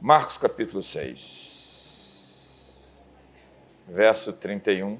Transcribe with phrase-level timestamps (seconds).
[0.00, 2.96] Marcos capítulo 6,
[3.88, 4.96] verso 31.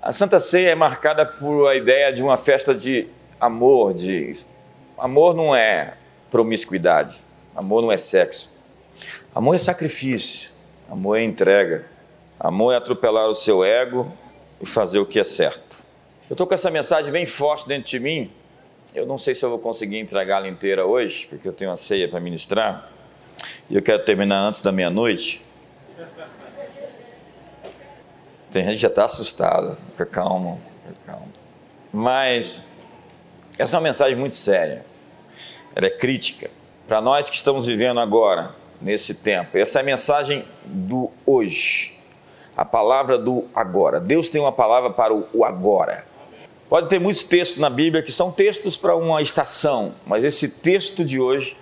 [0.00, 3.06] A Santa Ceia é marcada por a ideia de uma festa de
[3.38, 4.32] amor, de
[4.96, 5.98] amor não é
[6.30, 7.20] promiscuidade,
[7.54, 8.50] amor não é sexo.
[9.34, 10.52] Amor é sacrifício,
[10.88, 11.84] amor é entrega,
[12.40, 14.10] amor é atropelar o seu ego
[14.58, 15.84] e fazer o que é certo.
[16.30, 18.30] Eu estou com essa mensagem bem forte dentro de mim.
[18.94, 22.08] Eu não sei se eu vou conseguir entregá-la inteira hoje, porque eu tenho uma ceia
[22.08, 22.93] para ministrar.
[23.68, 25.44] E eu quero terminar antes da meia-noite.
[28.50, 29.76] Tem gente que já está assustada.
[29.92, 31.28] Fica calmo, fica calmo.
[31.92, 32.68] Mas
[33.58, 34.84] essa é uma mensagem muito séria.
[35.74, 36.50] Ela é crítica.
[36.86, 39.56] Para nós que estamos vivendo agora, nesse tempo.
[39.56, 41.98] Essa é a mensagem do hoje.
[42.56, 43.98] A palavra do agora.
[43.98, 46.04] Deus tem uma palavra para o agora.
[46.68, 51.04] Pode ter muitos textos na Bíblia que são textos para uma estação, mas esse texto
[51.04, 51.56] de hoje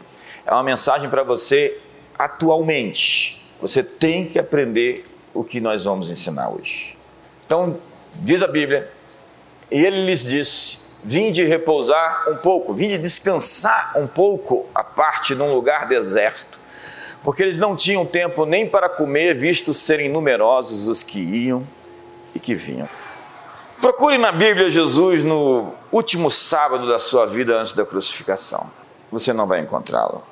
[0.46, 1.78] é uma mensagem para você
[2.18, 3.44] atualmente.
[3.60, 6.96] Você tem que aprender o que nós vamos ensinar hoje.
[7.46, 7.78] Então,
[8.14, 8.90] diz a Bíblia,
[9.70, 15.52] e ele lhes disse: Vinde repousar um pouco, vinde descansar um pouco a parte num
[15.52, 16.60] lugar deserto,
[17.24, 21.66] porque eles não tinham tempo nem para comer, visto serem numerosos os que iam
[22.34, 22.88] e que vinham.
[23.80, 28.70] Procure na Bíblia Jesus no último sábado da sua vida antes da crucificação.
[29.10, 30.22] Você não vai encontrá-lo.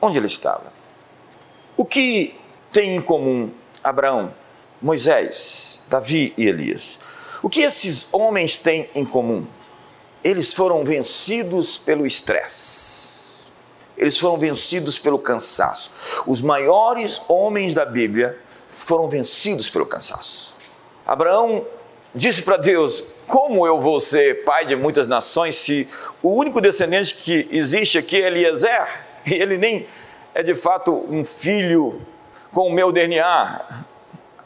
[0.00, 0.72] Onde ele estava?
[1.76, 2.34] O que
[2.70, 3.50] tem em comum
[3.82, 4.32] Abraão,
[4.80, 6.98] Moisés, Davi e Elias?
[7.42, 9.46] O que esses homens têm em comum?
[10.22, 13.46] Eles foram vencidos pelo estresse.
[13.96, 15.90] Eles foram vencidos pelo cansaço.
[16.26, 20.56] Os maiores homens da Bíblia foram vencidos pelo cansaço.
[21.06, 21.64] Abraão
[22.14, 25.88] disse para Deus: Como eu vou ser pai de muitas nações se
[26.22, 29.07] o único descendente que existe aqui é Eliezer?
[29.28, 29.86] E ele nem
[30.34, 32.00] é de fato um filho
[32.50, 33.84] com o meu DNA.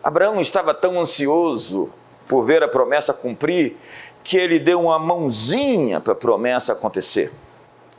[0.03, 1.93] Abraão estava tão ansioso
[2.27, 3.77] por ver a promessa cumprir
[4.25, 7.33] que ele deu uma mãozinha para a promessa acontecer.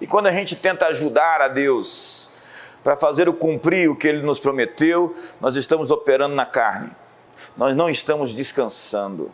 [0.02, 2.32] E quando a gente tenta ajudar a Deus
[2.84, 6.92] para fazer o cumprir o que ele nos prometeu, nós estamos operando na carne.
[7.56, 9.32] Nós não estamos descansando.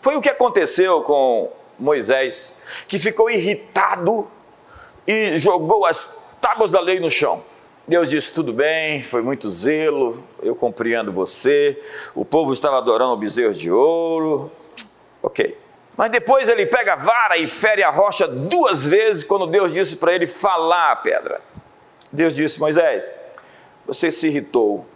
[0.00, 2.54] Foi o que aconteceu com Moisés,
[2.86, 4.26] que ficou irritado
[5.06, 7.42] e jogou as tábuas da lei no chão.
[7.86, 11.80] Deus disse: tudo bem, foi muito zelo, eu compreendo você.
[12.14, 14.52] O povo estava adorando o bezerro de ouro.
[15.22, 15.56] Ok.
[15.96, 19.96] Mas depois ele pega a vara e fere a rocha duas vezes, quando Deus disse
[19.96, 21.40] para ele falar a pedra.
[22.12, 23.10] Deus disse: Moisés,
[23.86, 24.86] você se irritou,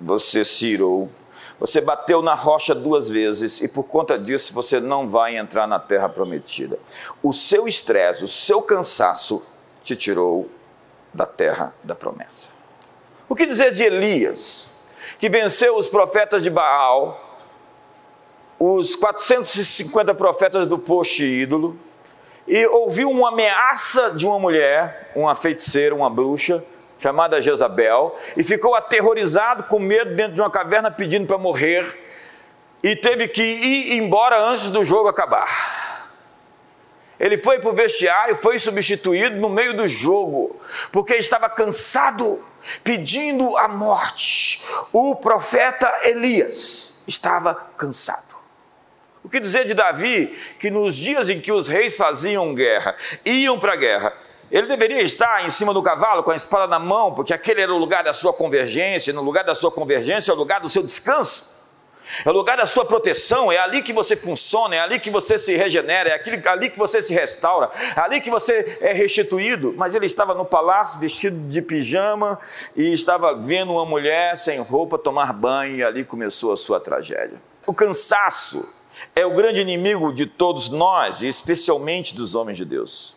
[0.00, 1.10] você se irou,
[1.58, 5.78] você bateu na rocha duas vezes e por conta disso você não vai entrar na
[5.78, 6.78] terra prometida.
[7.22, 9.44] O seu estresse, o seu cansaço
[9.82, 10.48] te tirou
[11.16, 12.50] da terra da promessa.
[13.28, 14.76] O que dizer de Elias,
[15.18, 17.22] que venceu os profetas de Baal,
[18.58, 21.78] os 450 profetas do poste ídolo,
[22.46, 26.64] e ouviu uma ameaça de uma mulher, uma feiticeira, uma bruxa,
[26.98, 31.84] chamada Jezabel, e ficou aterrorizado, com medo, dentro de uma caverna, pedindo para morrer,
[32.82, 35.85] e teve que ir embora antes do jogo acabar.
[37.18, 40.60] Ele foi para o vestiário, foi substituído no meio do jogo,
[40.92, 42.44] porque estava cansado,
[42.84, 44.62] pedindo a morte.
[44.92, 48.36] O profeta Elias estava cansado.
[49.24, 52.94] O que dizer de Davi, que nos dias em que os reis faziam guerra,
[53.24, 54.12] iam para a guerra,
[54.50, 57.74] ele deveria estar em cima do cavalo com a espada na mão, porque aquele era
[57.74, 60.82] o lugar da sua convergência, no lugar da sua convergência é o lugar do seu
[60.82, 61.55] descanso
[62.24, 65.38] é o lugar da sua proteção, é ali que você funciona, é ali que você
[65.38, 69.74] se regenera, é ali que você se restaura, é ali que você é restituído.
[69.76, 72.38] Mas ele estava no palácio vestido de pijama
[72.74, 77.40] e estava vendo uma mulher sem roupa tomar banho, e ali começou a sua tragédia.
[77.66, 78.74] O cansaço
[79.14, 83.16] é o grande inimigo de todos nós, e especialmente dos homens de Deus.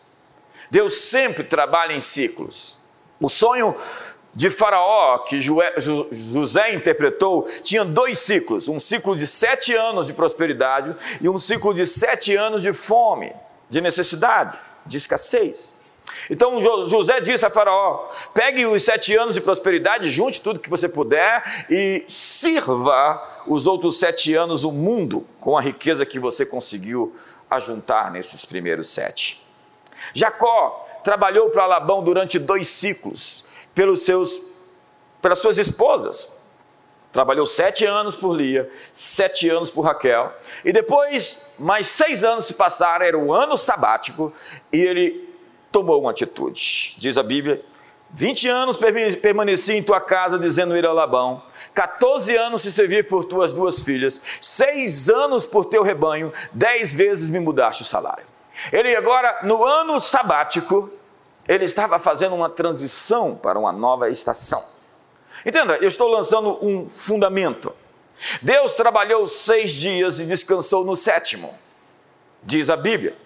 [0.72, 2.79] Deus sempre trabalha em ciclos.
[3.22, 3.75] O sonho
[4.39, 10.96] de Faraó, que José interpretou, tinha dois ciclos: um ciclo de sete anos de prosperidade
[11.19, 13.34] e um ciclo de sete anos de fome,
[13.69, 15.78] de necessidade, de escassez.
[16.29, 20.87] Então José disse a Faraó: pegue os sete anos de prosperidade, junte tudo que você
[20.87, 27.14] puder e sirva os outros sete anos o mundo com a riqueza que você conseguiu
[27.52, 29.46] ajuntar nesses primeiros sete.
[30.14, 33.39] Jacó trabalhou para Labão durante dois ciclos
[33.79, 34.41] pelos seus,
[35.22, 36.43] pelas suas esposas.
[37.14, 40.34] Trabalhou sete anos por Lia, sete anos por Raquel,
[40.66, 44.34] e depois mais seis anos se passaram, era o ano sabático,
[44.70, 45.34] e ele
[45.72, 46.96] tomou uma atitude.
[46.97, 47.64] Diz a Bíblia
[48.11, 48.78] 20 anos
[49.22, 51.41] permaneci em tua casa, dizendo ir a Labão.
[51.73, 54.22] 14 anos se servir por tuas duas filhas.
[54.41, 56.34] Seis anos por teu rebanho.
[56.52, 58.26] Dez vezes me mudaste o salário.
[58.73, 60.91] Ele agora, no ano sabático,
[61.49, 64.63] ele estava fazendo uma transição para uma nova estação.
[65.43, 67.73] Entenda, eu estou lançando um fundamento.
[68.40, 71.51] Deus trabalhou seis dias e descansou no sétimo,
[72.43, 73.17] diz a Bíblia.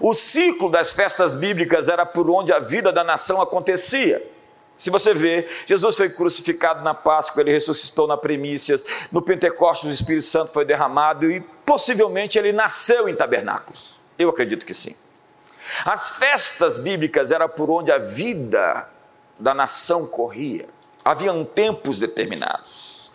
[0.00, 4.24] O ciclo das festas bíblicas era por onde a vida da nação acontecia.
[4.76, 9.92] Se você vê, Jesus foi crucificado na Páscoa, ele ressuscitou na Primícias, no Pentecostes o
[9.92, 13.98] Espírito Santo foi derramado e possivelmente ele nasceu em tabernáculos.
[14.16, 14.94] Eu acredito que sim.
[15.84, 18.88] As festas bíblicas eram por onde a vida
[19.38, 20.68] da nação corria.
[21.04, 23.10] Haviam tempos determinados.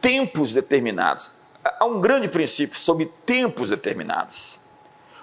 [0.00, 1.30] Tempos determinados.
[1.64, 4.68] Há um grande princípio sobre tempos determinados.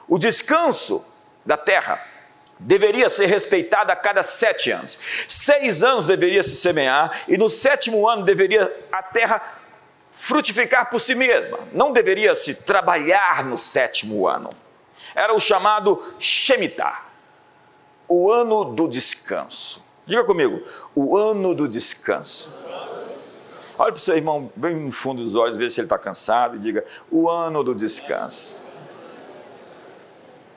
[0.08, 1.04] O descanso
[1.46, 2.02] da terra
[2.60, 4.98] deveria ser respeitado a cada sete anos.
[5.28, 9.42] Seis anos deveria se semear, e no sétimo ano deveria a terra
[10.12, 11.60] frutificar por si mesma.
[11.72, 14.50] Não deveria se trabalhar no sétimo ano.
[15.16, 17.06] Era o chamado Shemitah,
[18.08, 19.82] o ano do descanso.
[20.06, 20.62] Diga comigo,
[20.94, 22.64] o ano do descanso.
[23.78, 26.58] Olhe para o seu irmão bem no fundo dos olhos, veja se ele está cansado
[26.58, 28.64] e diga: o ano do descanso.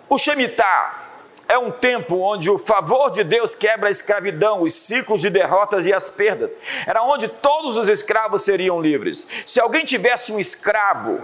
[0.09, 1.09] O Shemitah
[1.49, 5.87] é um tempo onde o favor de Deus quebra a escravidão, os ciclos de derrotas
[5.87, 6.55] e as perdas.
[6.87, 9.27] Era onde todos os escravos seriam livres.
[9.47, 11.21] Se alguém tivesse um escravo,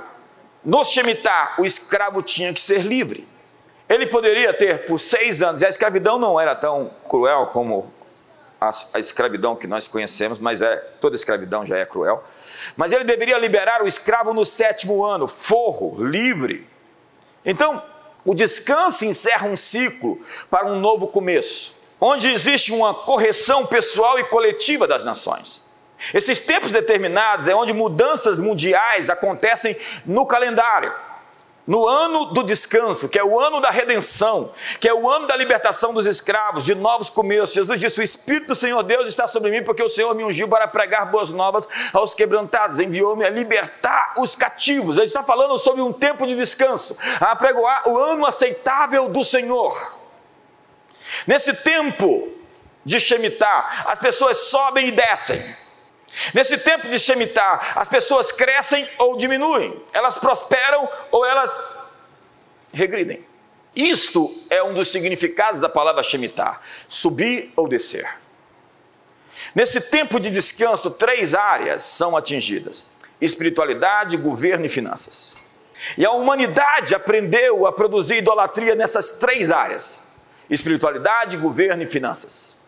[0.65, 3.29] no Shemitah, o escravo tinha que ser livre.
[3.89, 7.93] Ele poderia ter por seis anos, e a escravidão não era tão cruel como
[8.59, 12.25] a, a escravidão que nós conhecemos, mas é, toda escravidão já é cruel.
[12.77, 16.67] Mas ele deveria liberar o escravo no sétimo ano, forro, livre.
[17.45, 17.83] Então,
[18.25, 20.19] o descanso encerra um ciclo
[20.51, 25.64] para um novo começo, onde existe uma correção pessoal e coletiva das nações.
[26.13, 30.93] Esses tempos determinados é onde mudanças mundiais acontecem no calendário
[31.67, 35.35] no ano do descanso, que é o ano da redenção, que é o ano da
[35.37, 37.55] libertação dos escravos, de novos começos.
[37.55, 40.47] Jesus disse: O Espírito do Senhor Deus está sobre mim, porque o Senhor me ungiu
[40.47, 44.97] para pregar boas novas aos quebrantados, enviou-me a libertar os cativos.
[44.97, 49.99] Ele está falando sobre um tempo de descanso, a pregoar o ano aceitável do Senhor.
[51.27, 52.29] Nesse tempo
[52.85, 55.64] de Shemitah, as pessoas sobem e descem
[56.33, 61.61] Nesse tempo de Shemitah, as pessoas crescem ou diminuem, elas prosperam ou elas
[62.73, 63.25] regridem.
[63.75, 68.09] Isto é um dos significados da palavra Shemitah: subir ou descer.
[69.55, 72.91] Nesse tempo de descanso, três áreas são atingidas:
[73.21, 75.43] espiritualidade, governo e finanças.
[75.99, 80.13] E a humanidade aprendeu a produzir idolatria nessas três áreas:
[80.49, 82.64] espiritualidade, governo e finanças.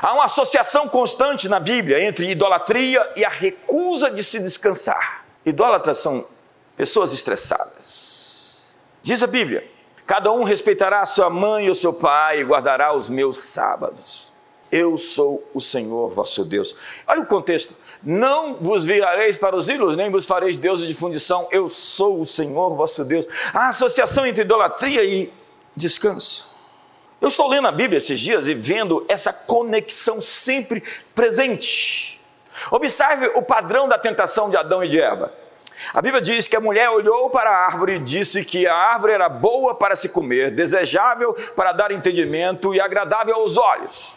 [0.00, 5.24] Há uma associação constante na Bíblia entre idolatria e a recusa de se descansar.
[5.44, 6.24] Idólatras são
[6.76, 8.72] pessoas estressadas.
[9.02, 9.68] Diz a Bíblia:
[10.06, 14.30] cada um respeitará a sua mãe e o seu pai e guardará os meus sábados.
[14.70, 16.74] Eu sou o Senhor vosso Deus.
[17.06, 17.74] Olha o contexto.
[18.02, 21.46] Não vos virareis para os ídolos, nem vos fareis deuses de fundição.
[21.52, 23.26] Eu sou o Senhor vosso Deus.
[23.52, 25.32] A associação entre idolatria e
[25.76, 26.51] descanso.
[27.22, 30.82] Eu estou lendo a Bíblia esses dias e vendo essa conexão sempre
[31.14, 32.20] presente.
[32.68, 35.32] Observe o padrão da tentação de Adão e de Eva.
[35.94, 39.12] A Bíblia diz que a mulher olhou para a árvore e disse que a árvore
[39.12, 44.16] era boa para se comer, desejável para dar entendimento e agradável aos olhos.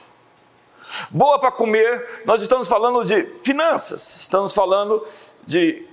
[1.12, 5.06] Boa para comer, nós estamos falando de finanças, estamos falando
[5.46, 5.86] de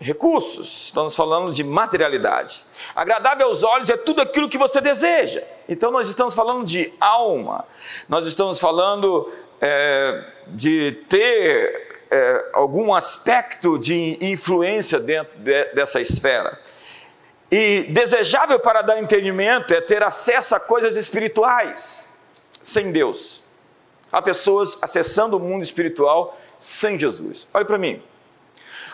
[0.00, 2.62] recursos, estamos falando de materialidade.
[2.96, 5.42] Agradável aos olhos é tudo aquilo que você deseja.
[5.68, 7.66] Então nós estamos falando de alma,
[8.08, 9.30] nós estamos falando
[9.60, 16.58] é, de ter é, algum aspecto de influência dentro de, dessa esfera.
[17.50, 22.18] E desejável para dar entendimento é ter acesso a coisas espirituais
[22.62, 23.44] sem Deus.
[24.10, 27.46] Há pessoas acessando o mundo espiritual sem Jesus.
[27.52, 28.02] Olha para mim.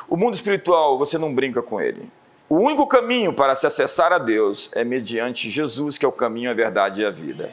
[0.08, 2.08] O mundo espiritual, você não brinca com ele.
[2.48, 6.48] O único caminho para se acessar a Deus é mediante Jesus, que é o caminho,
[6.48, 7.52] a verdade e a vida.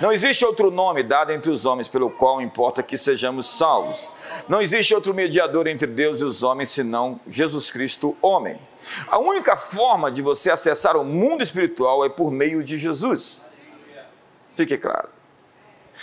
[0.00, 4.12] Não existe outro nome dado entre os homens pelo qual importa que sejamos salvos.
[4.48, 8.58] Não existe outro mediador entre Deus e os homens senão Jesus Cristo, homem.
[9.06, 13.44] A única forma de você acessar o mundo espiritual é por meio de Jesus.
[14.56, 15.08] Fique claro.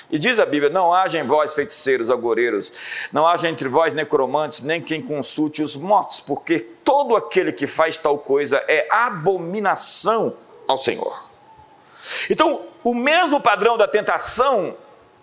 [0.10, 2.72] E diz a Bíblia: não haja em vós feiticeiros, agoreiros,
[3.12, 7.98] não haja entre vós necromantes, nem quem consulte os mortos, porque todo aquele que faz
[7.98, 10.36] tal coisa é abominação
[10.68, 11.30] ao Senhor.
[12.30, 14.76] Então, o mesmo padrão da tentação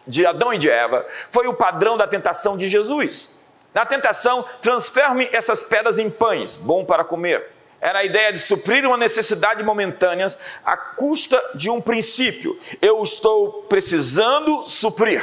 [0.06, 3.40] de Adão e de Eva foi o padrão da tentação de Jesus.
[3.74, 7.55] Na tentação, transforme essas pedras em pães, bom para comer.
[7.86, 10.26] Era a ideia de suprir uma necessidade momentânea
[10.64, 12.58] à custa de um princípio.
[12.82, 15.22] Eu estou precisando suprir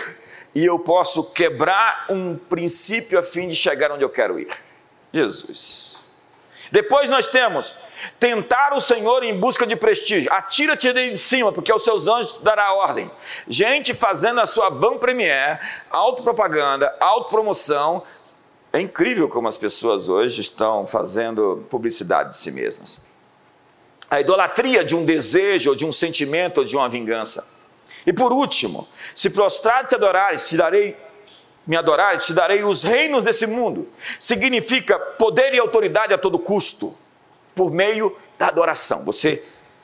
[0.55, 4.47] e eu posso quebrar um princípio a fim de chegar onde eu quero ir.
[5.11, 6.09] Jesus.
[6.71, 7.75] Depois nós temos
[8.17, 10.31] tentar o Senhor em busca de prestígio.
[10.31, 13.11] Atira-te de cima, porque aos seus anjos dará ordem.
[13.45, 15.59] Gente fazendo a sua van premier,
[15.91, 18.01] autopropaganda, autopromoção.
[18.75, 23.05] É incrível como as pessoas hoje estão fazendo publicidade de si mesmas.
[24.09, 27.47] A idolatria de um desejo, ou de um sentimento, ou de uma vingança.
[28.03, 30.97] E por último, se prostrar e te adorares, te darei
[31.65, 33.87] me adorares, te darei os reinos desse mundo.
[34.19, 36.93] Significa poder e autoridade a todo custo,
[37.55, 39.05] por meio da adoração.
[39.05, 39.43] Você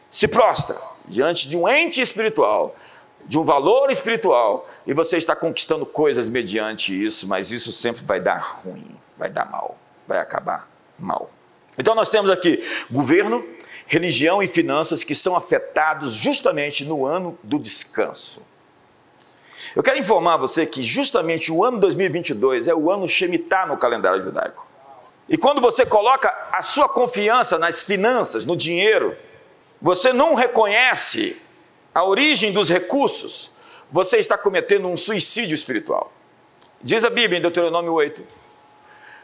[0.09, 2.75] se prostra diante de um ente espiritual,
[3.29, 8.19] de um valor espiritual, e você está conquistando coisas mediante isso, mas isso sempre vai
[8.19, 10.67] dar ruim, vai dar mal, vai acabar
[10.97, 11.29] mal.
[11.77, 13.45] Então nós temos aqui governo,
[13.85, 18.41] religião e finanças que são afetados justamente no ano do descanso.
[19.75, 24.19] Eu quero informar você que justamente o ano 2022 é o ano Shemitah no calendário
[24.23, 24.65] judaico.
[25.29, 29.15] E quando você coloca a sua confiança nas finanças, no dinheiro,
[29.79, 31.48] você não reconhece
[31.99, 33.51] a origem dos recursos,
[33.91, 36.11] você está cometendo um suicídio espiritual.
[36.81, 38.23] Diz a Bíblia em Deuteronômio 8: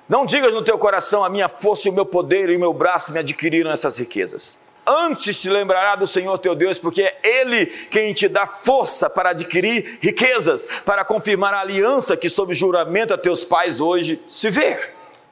[0.08, 2.74] não digas no teu coração, a minha força e o meu poder e o meu
[2.74, 4.60] braço me adquiriram essas riquezas.
[4.86, 9.32] Antes te lembrará do Senhor teu Deus, porque é Ele quem te dá força para
[9.32, 14.78] adquirir riquezas, para confirmar a aliança que, sob juramento a teus pais hoje se vê.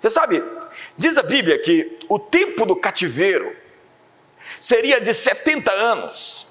[0.01, 0.43] Você sabe,
[0.97, 3.55] diz a Bíblia que o tempo do cativeiro
[4.59, 6.42] seria de 70 anos.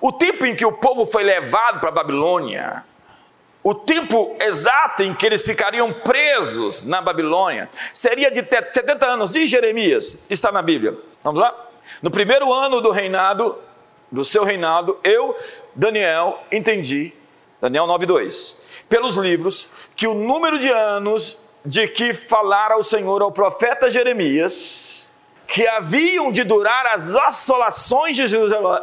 [0.00, 2.84] O tempo em que o povo foi levado para a Babilônia
[3.62, 9.30] o tempo exato em que eles ficariam presos na Babilônia seria de 70 anos.
[9.30, 10.96] De Jeremias, está na Bíblia.
[11.22, 11.54] Vamos lá?
[12.00, 13.58] No primeiro ano do reinado,
[14.10, 15.36] do seu reinado, eu,
[15.74, 17.12] Daniel, entendi,
[17.60, 18.54] Daniel 9,2,
[18.88, 25.07] pelos livros, que o número de anos de que falara o Senhor ao profeta Jeremias,
[25.48, 28.26] que haviam de durar as assolações de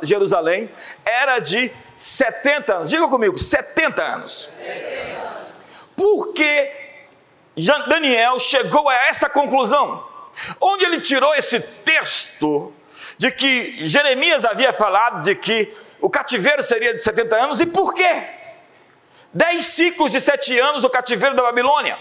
[0.01, 0.67] Jerusalém,
[1.05, 2.89] era de 70 anos.
[2.89, 4.51] Diga comigo, 70 anos.
[4.57, 5.47] 70 anos.
[5.95, 6.71] Por que
[7.87, 10.03] Daniel chegou a essa conclusão?
[10.59, 12.73] Onde ele tirou esse texto
[13.15, 17.93] de que Jeremias havia falado de que o cativeiro seria de 70 anos e por
[17.93, 18.23] quê?
[19.31, 21.97] Dez ciclos de sete anos o cativeiro da Babilônia.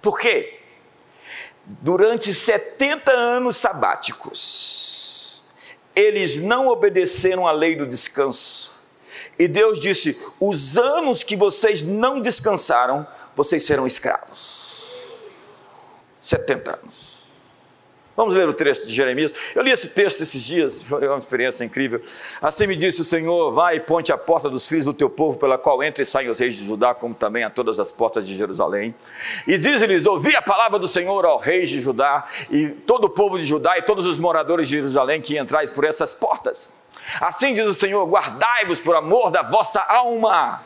[0.00, 0.60] Por quê?
[1.66, 5.44] Durante 70 anos sabáticos,
[5.94, 8.76] eles não obedeceram à lei do descanso
[9.38, 14.74] e Deus disse: os anos que vocês não descansaram, vocês serão escravos.
[16.20, 17.15] 70 anos.
[18.16, 19.32] Vamos ler o texto de Jeremias.
[19.54, 22.00] Eu li esse texto esses dias, foi uma experiência incrível.
[22.40, 25.38] Assim me disse o Senhor: Vai e ponte a porta dos filhos do teu povo,
[25.38, 28.26] pela qual entre e saem os reis de Judá, como também a todas as portas
[28.26, 28.94] de Jerusalém.
[29.46, 33.38] E diz-lhes: Ouvi a palavra do Senhor, ao reis de Judá, e todo o povo
[33.38, 36.72] de Judá, e todos os moradores de Jerusalém que entrais por essas portas.
[37.20, 40.62] Assim diz o Senhor: guardai-vos por amor da vossa alma.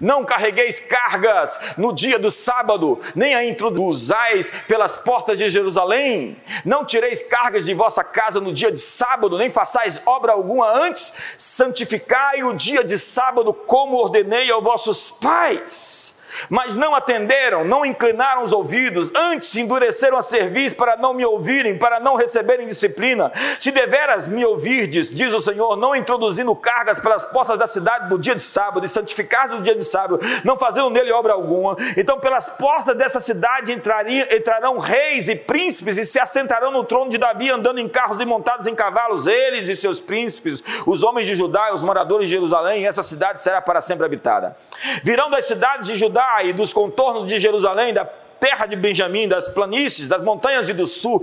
[0.00, 6.36] Não carregueis cargas no dia do sábado, nem a introduzais pelas portas de Jerusalém.
[6.64, 11.12] Não tireis cargas de vossa casa no dia de sábado, nem façais obra alguma antes.
[11.36, 18.42] Santificai o dia de sábado, como ordenei aos vossos pais mas não atenderam, não inclinaram
[18.42, 23.32] os ouvidos, antes endureceram a cerviz para não me ouvirem, para não receberem disciplina.
[23.58, 28.18] Se deveras me ouvirdes, diz o Senhor, não introduzindo cargas pelas portas da cidade no
[28.18, 32.18] dia de sábado, e santificados no dia de sábado, não fazendo nele obra alguma, então
[32.18, 37.18] pelas portas dessa cidade entrariam, entrarão reis e príncipes e se assentarão no trono de
[37.18, 41.34] Davi, andando em carros e montados em cavalos, eles e seus príncipes, os homens de
[41.34, 44.56] Judá, os moradores de Jerusalém, e essa cidade será para sempre habitada.
[45.02, 49.48] Virão das cidades de Judá e dos contornos de Jerusalém, da terra de Benjamim, das
[49.48, 51.22] planícies, das montanhas e do sul,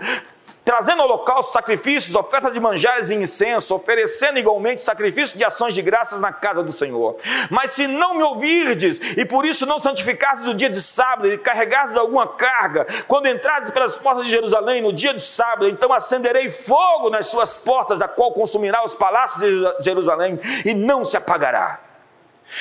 [0.68, 6.20] trazendo holocaustos, sacrifícios, ofertas de manjares e incenso, oferecendo igualmente sacrifícios de ações de graças
[6.20, 7.16] na casa do Senhor.
[7.50, 11.38] Mas se não me ouvirdes, e por isso não santificardes o dia de sábado, e
[11.38, 16.50] carregardes alguma carga, quando entrardes pelas portas de Jerusalém no dia de sábado, então acenderei
[16.50, 21.87] fogo nas suas portas, a qual consumirá os palácios de Jerusalém, e não se apagará.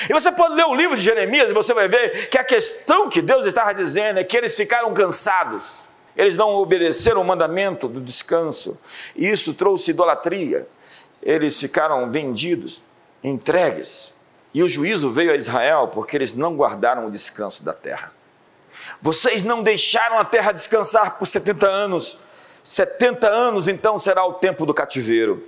[0.09, 3.09] E você pode ler o livro de Jeremias e você vai ver que a questão
[3.09, 7.99] que Deus estava dizendo é que eles ficaram cansados, eles não obedeceram o mandamento do
[8.01, 8.79] descanso,
[9.15, 10.67] e isso trouxe idolatria,
[11.21, 12.81] eles ficaram vendidos,
[13.23, 14.15] entregues
[14.53, 18.11] E o juízo veio a Israel porque eles não guardaram o descanso da terra.
[19.01, 22.19] Vocês não deixaram a terra descansar por 70 anos.
[22.63, 25.47] 70 anos então será o tempo do cativeiro.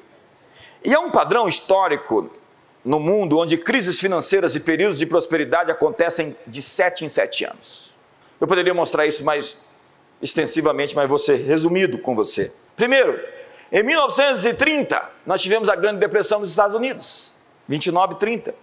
[0.84, 2.29] E é um padrão histórico
[2.83, 7.95] no mundo onde crises financeiras e períodos de prosperidade acontecem de sete em sete anos.
[8.39, 9.69] Eu poderia mostrar isso mais
[10.21, 12.51] extensivamente, mas vou ser resumido com você.
[12.75, 13.19] Primeiro,
[13.71, 17.36] em 1930, nós tivemos a Grande Depressão dos Estados Unidos,
[17.67, 18.55] 29 e 30.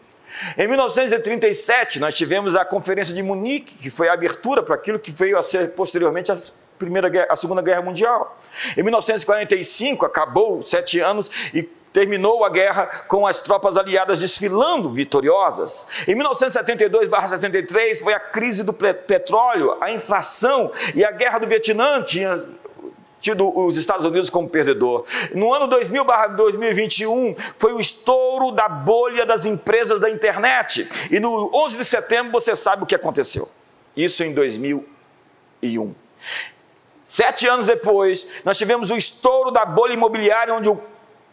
[0.58, 5.10] Em 1937, nós tivemos a Conferência de Munique, que foi a abertura para aquilo que
[5.10, 6.36] veio a ser posteriormente a
[6.78, 8.38] Primeira Guerra, a Segunda Guerra Mundial.
[8.76, 11.62] Em 1945, acabou sete anos e
[11.96, 15.86] terminou a guerra com as tropas aliadas desfilando vitoriosas.
[16.06, 22.36] Em 1972/73 foi a crise do petróleo, a inflação e a guerra do Vietnã tinha
[23.18, 25.06] tido os Estados Unidos como perdedor.
[25.34, 30.86] No ano 2000/2021 foi o estouro da bolha das empresas da internet.
[31.10, 33.48] E no 11 de setembro você sabe o que aconteceu.
[33.96, 35.94] Isso em 2001.
[37.02, 40.78] Sete anos depois, nós tivemos o estouro da bolha imobiliária, onde o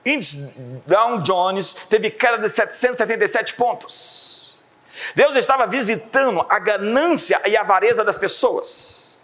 [0.06, 0.54] índice
[0.86, 4.58] Dow Jones teve queda de 777 pontos.
[5.16, 9.20] Deus estava visitando a ganância e a avareza das pessoas.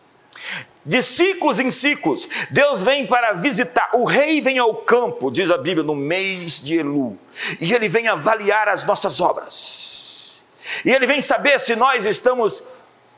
[0.85, 3.89] De ciclos em ciclos, Deus vem para visitar.
[3.93, 7.17] O rei vem ao campo, diz a Bíblia, no mês de Elu,
[7.59, 10.39] e ele vem avaliar as nossas obras.
[10.85, 12.63] E ele vem saber se nós estamos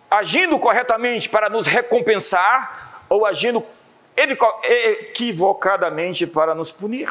[0.09, 3.65] agindo corretamente para nos recompensar ou agindo
[4.17, 7.09] equivocadamente para nos punir.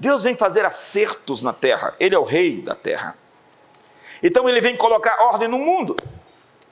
[0.00, 3.16] Deus vem fazer acertos na terra, Ele é o rei da terra.
[4.22, 5.94] Então Ele vem colocar ordem no mundo.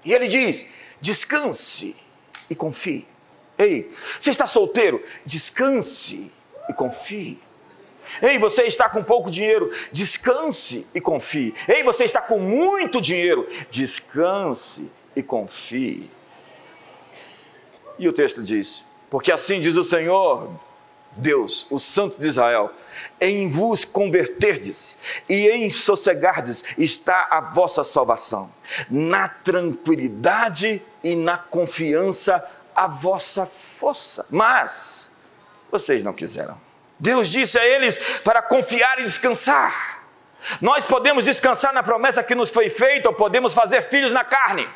[0.02, 0.66] E Ele diz:
[0.98, 1.94] descanse
[2.48, 3.06] e confie.
[3.58, 5.04] Ei, você está solteiro?
[5.26, 6.32] Descanse
[6.70, 7.38] e confie.
[8.22, 9.70] Ei, você está com pouco dinheiro?
[9.92, 11.54] Descanse e confie.
[11.68, 13.46] Ei, você está com muito dinheiro?
[13.70, 16.10] Descanse e confie.
[17.98, 20.50] E o texto diz: Porque assim diz o Senhor,
[21.18, 22.72] Deus, o Santo de Israel:
[23.20, 28.50] em vos converterdes e em sossegardes está a vossa salvação.
[28.90, 34.26] Na tranquilidade e na confiança a vossa força.
[34.30, 35.16] Mas
[35.70, 36.58] vocês não quiseram.
[36.98, 39.98] Deus disse a eles para confiar e descansar.
[40.60, 44.68] Nós podemos descansar na promessa que nos foi feita ou podemos fazer filhos na carne.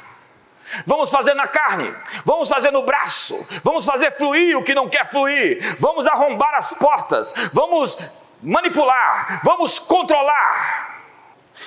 [0.87, 5.11] Vamos fazer na carne, vamos fazer no braço, vamos fazer fluir o que não quer
[5.11, 7.99] fluir, vamos arrombar as portas, vamos
[8.43, 11.01] manipular, vamos controlar.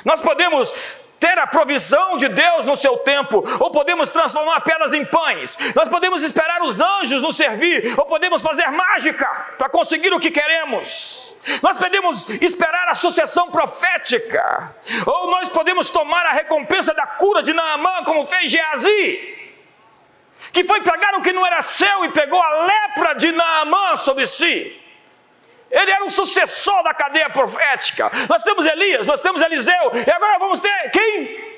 [0.04, 0.74] Nós podemos
[1.20, 5.88] ter a provisão de Deus no seu tempo, ou podemos transformar pedras em pães, nós
[5.88, 11.34] podemos esperar os anjos nos servir, ou podemos fazer mágica para conseguir o que queremos.
[11.62, 14.76] Nós podemos esperar a sucessão profética,
[15.06, 19.36] ou nós podemos tomar a recompensa da cura de Naamã, como fez Geazi,
[20.52, 24.26] que foi pegar o que não era seu e pegou a lepra de Naamã sobre
[24.26, 24.85] si.
[25.70, 28.12] Ele era um sucessor da cadeia profética.
[28.30, 31.56] Nós temos Elias, nós temos Eliseu, e agora vamos ter quem?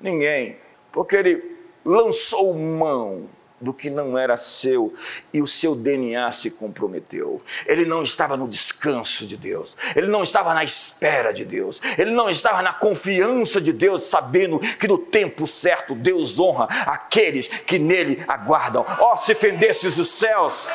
[0.00, 0.56] Ninguém,
[0.92, 3.28] porque ele lançou mão
[3.60, 4.94] do que não era seu
[5.32, 7.42] e o seu DNA se comprometeu.
[7.66, 12.12] Ele não estava no descanso de Deus, ele não estava na espera de Deus, ele
[12.12, 17.78] não estava na confiança de Deus, sabendo que no tempo certo Deus honra aqueles que
[17.78, 18.84] nele aguardam.
[18.98, 20.68] Ó, oh, se fendesses os céus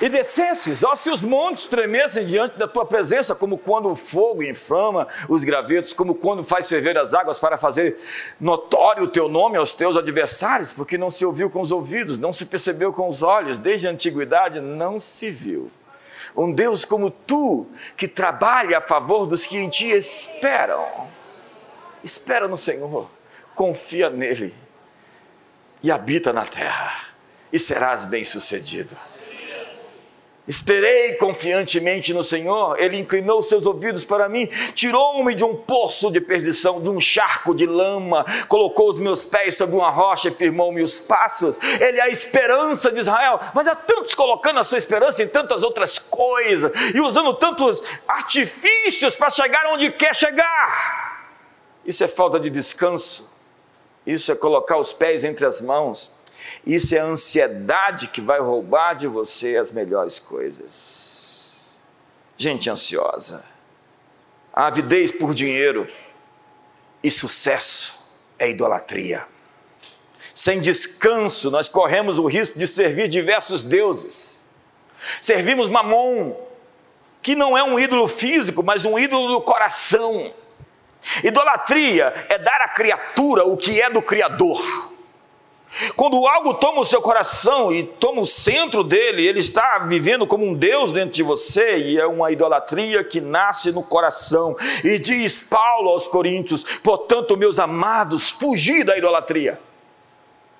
[0.00, 4.42] e descesses, ó, se os montes tremessem diante da tua presença, como quando o fogo
[4.42, 8.00] inflama os gravetos, como quando faz ferver as águas para fazer
[8.40, 12.32] notório o teu nome aos teus adversários, porque não se ouviu com os ouvidos, não
[12.32, 15.66] se percebeu com os olhos, desde a antiguidade não se viu.
[16.34, 21.08] Um Deus como tu, que trabalha a favor dos que em ti esperam.
[22.02, 23.10] Espera no Senhor,
[23.54, 24.54] confia nele
[25.82, 27.08] e habita na terra,
[27.52, 29.09] e serás bem-sucedido.
[30.48, 36.20] Esperei confiantemente no Senhor, Ele inclinou seus ouvidos para mim, tirou-me de um poço de
[36.20, 40.82] perdição, de um charco de lama, colocou os meus pés sobre uma rocha e firmou-me
[40.82, 41.58] os passos.
[41.80, 45.62] Ele é a esperança de Israel, mas há tantos colocando a sua esperança em tantas
[45.62, 51.28] outras coisas e usando tantos artifícios para chegar onde quer chegar.
[51.84, 53.30] Isso é falta de descanso,
[54.06, 56.18] isso é colocar os pés entre as mãos.
[56.66, 61.56] Isso é a ansiedade que vai roubar de você as melhores coisas.
[62.36, 63.44] Gente ansiosa,
[64.52, 65.86] avidez por dinheiro
[67.02, 69.26] e sucesso é idolatria.
[70.34, 74.44] Sem descanso, nós corremos o risco de servir diversos deuses.
[75.20, 76.34] Servimos Mamon,
[77.22, 80.32] que não é um ídolo físico, mas um ídolo do coração.
[81.24, 84.62] Idolatria é dar à criatura o que é do Criador.
[85.94, 90.44] Quando algo toma o seu coração e toma o centro dele, ele está vivendo como
[90.44, 94.56] um Deus dentro de você, e é uma idolatria que nasce no coração.
[94.82, 99.60] E diz Paulo aos Coríntios: portanto, meus amados, fugi da idolatria.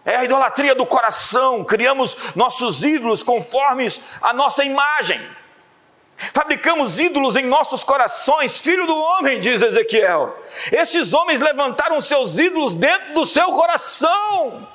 [0.05, 3.93] É a idolatria do coração, criamos nossos ídolos conforme
[4.23, 5.21] a nossa imagem.
[6.33, 10.37] Fabricamos ídolos em nossos corações, filho do homem, diz Ezequiel.
[10.71, 14.69] Esses homens levantaram seus ídolos dentro do seu coração.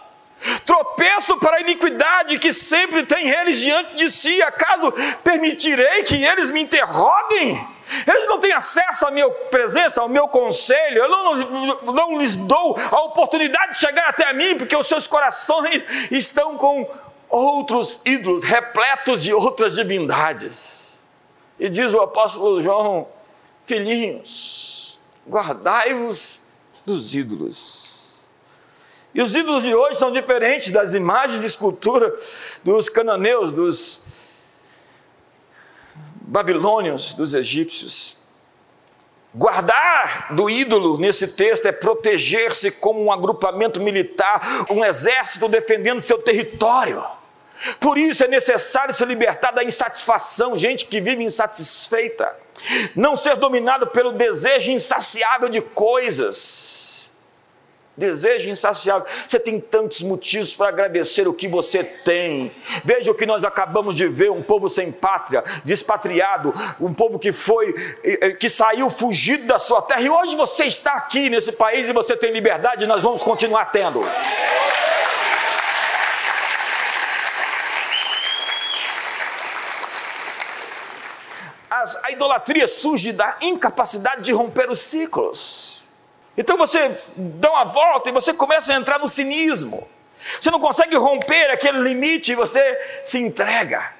[0.65, 4.41] Tropeço para a iniquidade que sempre tem eles diante de si.
[4.41, 4.91] Acaso
[5.23, 7.65] permitirei que eles me interroguem?
[8.08, 10.97] Eles não têm acesso à minha presença, ao meu conselho.
[10.97, 15.08] Eu não, não, não lhes dou a oportunidade de chegar até mim, porque os seus
[15.08, 16.89] corações estão com
[17.29, 20.99] outros ídolos, repletos de outras divindades.
[21.60, 23.08] E diz o apóstolo João:
[23.65, 26.39] Filhinhos, guardai-vos
[26.86, 27.85] dos ídolos.
[29.15, 32.13] E os ídolos de hoje são diferentes das imagens de escultura
[32.65, 34.04] dos cananeus, dos
[36.19, 38.17] babilônios, dos egípcios.
[39.34, 46.17] Guardar do ídolo nesse texto é proteger-se como um agrupamento militar, um exército defendendo seu
[46.17, 47.01] território.
[47.80, 52.36] Por isso é necessário se libertar da insatisfação, gente que vive insatisfeita,
[52.93, 56.85] não ser dominado pelo desejo insaciável de coisas
[57.97, 59.08] Desejo insaciável.
[59.27, 62.51] Você tem tantos motivos para agradecer o que você tem.
[62.84, 67.31] Veja o que nós acabamos de ver: um povo sem pátria, despatriado, um povo que
[67.31, 67.73] foi,
[68.39, 70.01] que saiu fugido da sua terra.
[70.01, 73.65] E hoje você está aqui nesse país e você tem liberdade, e nós vamos continuar
[73.71, 74.03] tendo.
[82.03, 85.75] a idolatria surge da incapacidade de romper os ciclos.
[86.38, 89.88] Então você dá uma volta e você começa a entrar no cinismo.
[90.39, 93.93] Você não consegue romper aquele limite e você se entrega.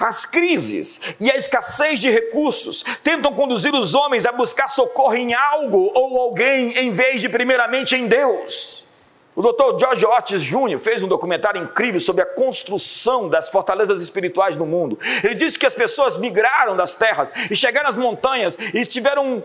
[0.00, 5.34] As crises e a escassez de recursos tentam conduzir os homens a buscar socorro em
[5.34, 8.86] algo ou alguém em vez de primeiramente em Deus.
[9.36, 9.78] O Dr.
[9.78, 10.78] George Otis Jr.
[10.78, 14.98] fez um documentário incrível sobre a construção das fortalezas espirituais no mundo.
[15.22, 19.44] Ele disse que as pessoas migraram das terras e chegaram às montanhas e tiveram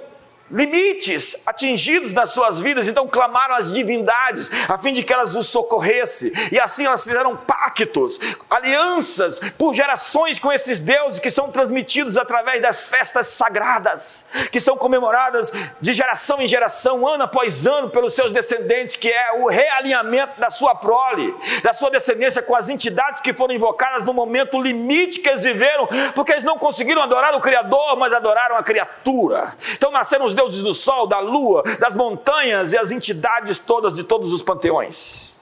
[0.51, 5.47] limites atingidos nas suas vidas, então clamaram às divindades a fim de que elas os
[5.47, 12.17] socorressem, e assim elas fizeram pactos, alianças por gerações com esses deuses que são transmitidos
[12.17, 18.13] através das festas sagradas, que são comemoradas de geração em geração, ano após ano, pelos
[18.13, 21.33] seus descendentes, que é o realinhamento da sua prole,
[21.63, 25.87] da sua descendência com as entidades que foram invocadas no momento limite que eles viveram,
[26.15, 29.53] porque eles não conseguiram adorar o Criador, mas adoraram a criatura.
[29.73, 34.03] Então nasceram os deuses do sol, da lua, das montanhas e as entidades todas de
[34.03, 35.39] todos os panteões.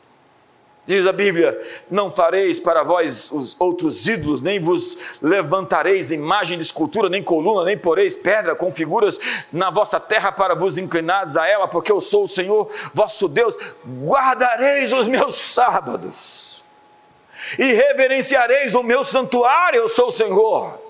[0.86, 1.60] Diz a Bíblia:
[1.90, 7.64] Não fareis para vós os outros ídolos, nem vos levantareis imagem de escultura, nem coluna,
[7.64, 9.20] nem poreis pedra com figuras
[9.54, 13.56] na vossa terra para vos inclinares a ela, porque eu sou o Senhor vosso Deus.
[14.04, 16.64] Guardareis os meus sábados
[17.58, 20.89] e reverenciareis o meu santuário, eu sou o Senhor.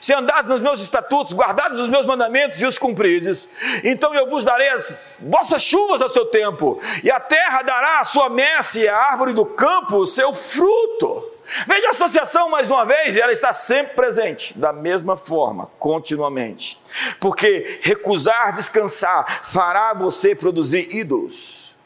[0.00, 3.48] Se andares nos meus estatutos, guardados os meus mandamentos e os cumprides,
[3.84, 8.04] então eu vos darei as vossas chuvas ao seu tempo, e a terra dará a
[8.04, 11.32] sua messe, e a árvore do campo o seu fruto.
[11.66, 16.80] Veja a associação mais uma vez, e ela está sempre presente, da mesma forma, continuamente.
[17.20, 21.76] Porque recusar descansar fará você produzir ídolos.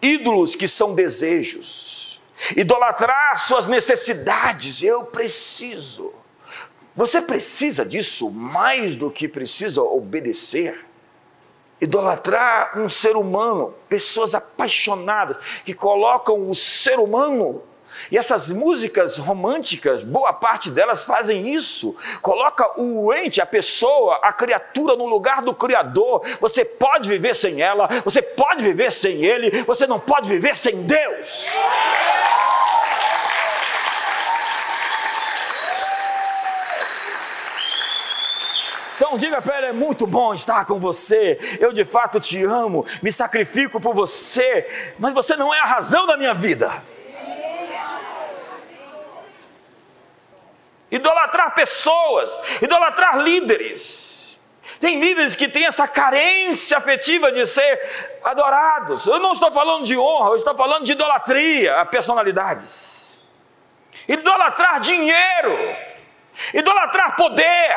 [0.00, 2.20] Ídolos que são desejos.
[2.56, 4.82] Idolatrar suas necessidades.
[4.82, 6.21] Eu preciso.
[6.94, 10.84] Você precisa disso mais do que precisa obedecer.
[11.80, 17.62] Idolatrar um ser humano, pessoas apaixonadas que colocam o ser humano
[18.10, 21.96] e essas músicas românticas, boa parte delas fazem isso.
[22.20, 26.22] Coloca o ente, a pessoa, a criatura no lugar do Criador.
[26.40, 30.82] Você pode viver sem ela, você pode viver sem ele, você não pode viver sem
[30.82, 31.46] Deus.
[39.04, 41.36] Então diga para ela: é muito bom estar com você.
[41.58, 46.06] Eu de fato te amo, me sacrifico por você, mas você não é a razão
[46.06, 46.70] da minha vida.
[50.88, 54.40] Idolatrar pessoas, idolatrar líderes.
[54.78, 59.08] Tem líderes que têm essa carência afetiva de ser adorados.
[59.08, 63.20] Eu não estou falando de honra, eu estou falando de idolatria a personalidades.
[64.06, 65.76] Idolatrar dinheiro,
[66.54, 67.76] idolatrar poder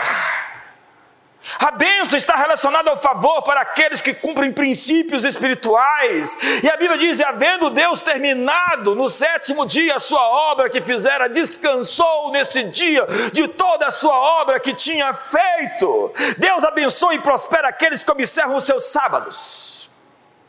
[1.60, 6.38] A bênção está relacionada ao favor para aqueles que cumprem princípios espirituais.
[6.64, 11.30] E a Bíblia diz: havendo Deus terminado no sétimo dia a sua obra que fizera,
[11.30, 16.14] descansou nesse dia de toda a sua obra que tinha feito.
[16.38, 19.75] Deus abençoa e prospera aqueles que observam os seus sábados.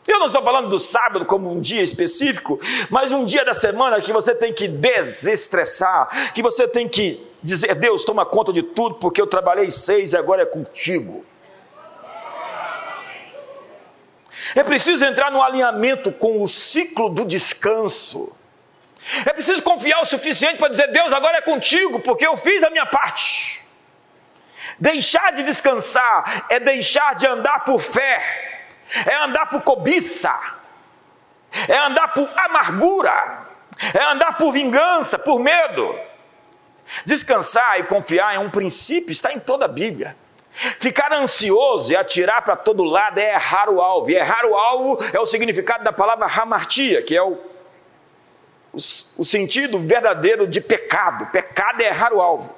[0.07, 3.99] Eu não estou falando do sábado como um dia específico, mas um dia da semana
[3.99, 8.95] que você tem que desestressar, que você tem que dizer: Deus, toma conta de tudo,
[8.95, 11.25] porque eu trabalhei seis e agora é contigo.
[14.55, 18.33] É preciso entrar no alinhamento com o ciclo do descanso.
[19.25, 22.69] É preciso confiar o suficiente para dizer: Deus, agora é contigo, porque eu fiz a
[22.69, 23.65] minha parte.
[24.79, 28.46] Deixar de descansar é deixar de andar por fé,
[29.05, 30.33] é andar por cobiça,
[31.67, 33.47] é andar por amargura,
[33.93, 35.95] é andar por vingança, por medo.
[37.05, 40.15] Descansar e confiar é um princípio, está em toda a Bíblia.
[40.79, 44.09] Ficar ansioso e atirar para todo lado é errar o alvo.
[44.09, 47.33] E errar o alvo é o significado da palavra hamartia, que é o,
[48.73, 48.77] o,
[49.17, 51.27] o sentido verdadeiro de pecado.
[51.27, 52.55] Pecado é errar o alvo.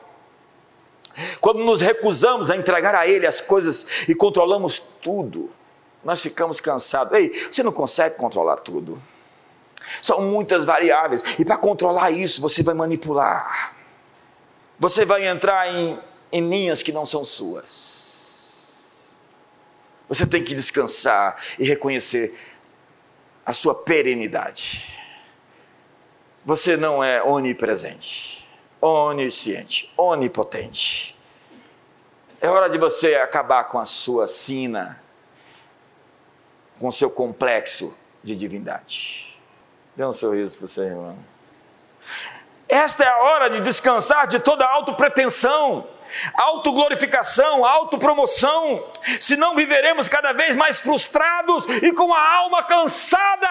[1.42, 5.52] Quando nos recusamos a entregar a Ele as coisas e controlamos tudo,
[6.04, 7.14] nós ficamos cansados.
[7.14, 9.02] Ei, você não consegue controlar tudo.
[10.02, 11.24] São muitas variáveis.
[11.38, 13.80] E para controlar isso, você vai manipular
[14.80, 16.00] você vai entrar em,
[16.32, 18.78] em linhas que não são suas.
[20.08, 22.34] Você tem que descansar e reconhecer
[23.46, 24.96] a sua perenidade.
[26.46, 28.48] Você não é onipresente,
[28.80, 31.16] onisciente, onipotente.
[32.40, 35.04] É hora de você acabar com a sua sina,
[36.80, 39.38] com seu complexo de divindade.
[39.96, 41.18] Dê um sorriso para você, irmão.
[42.68, 45.88] Esta é a hora de descansar de toda autopretensão,
[46.36, 48.84] autoglorificação, autopromoção,
[49.20, 53.48] senão viveremos cada vez mais frustrados e com a alma cansada.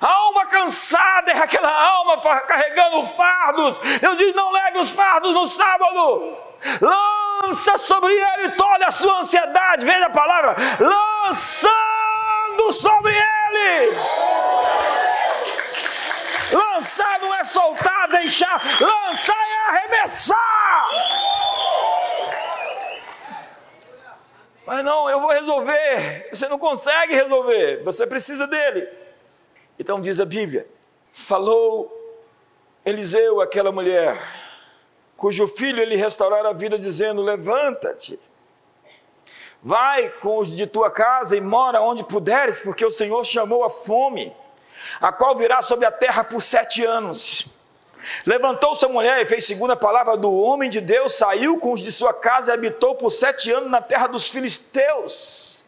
[0.00, 3.80] A alma cansada é aquela alma carregando fardos.
[4.02, 6.36] Eu digo: não leve os fardos no sábado.
[6.80, 9.86] Lança sobre ele toda a sua ansiedade.
[9.86, 10.56] Veja a palavra:
[11.24, 13.96] lançando sobre ele.
[16.52, 20.88] Lançar não é soltar, deixar, lançar é arremessar.
[24.66, 26.28] Mas não, eu vou resolver.
[26.30, 28.88] Você não consegue resolver, você precisa dele.
[29.78, 30.66] Então diz a Bíblia:
[31.10, 31.90] falou
[32.84, 34.20] Eliseu àquela mulher,
[35.16, 38.18] cujo filho ele restaurara a vida, dizendo: Levanta-te,
[39.64, 43.70] vai com os de tua casa e mora onde puderes, porque o Senhor chamou a
[43.70, 44.36] fome
[45.00, 47.46] a qual virá sobre a terra por sete anos.
[48.26, 51.80] Levantou-se a mulher e fez segundo a palavra do homem de Deus, saiu com os
[51.80, 55.62] de sua casa e habitou por sete anos na terra dos filisteus.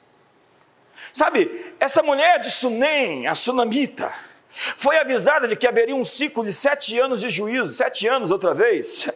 [1.10, 4.12] Sabe, essa mulher de Sunem, a sunamita,
[4.50, 8.52] foi avisada de que haveria um ciclo de sete anos de juízo, sete anos outra
[8.52, 9.10] vez.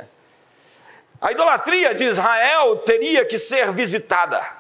[1.21, 4.60] A idolatria de Israel teria que ser visitada.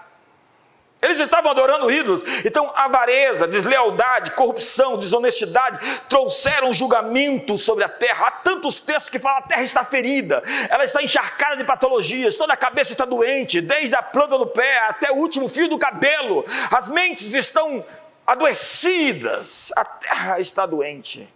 [1.02, 2.22] Eles estavam adorando ídolos.
[2.44, 8.26] Então, avareza, deslealdade, corrupção, desonestidade trouxeram julgamento sobre a terra.
[8.26, 12.52] Há tantos textos que falam: a terra está ferida, ela está encharcada de patologias, toda
[12.52, 16.44] a cabeça está doente, desde a planta do pé até o último fio do cabelo.
[16.70, 17.84] As mentes estão
[18.26, 21.28] adoecidas, a terra está doente.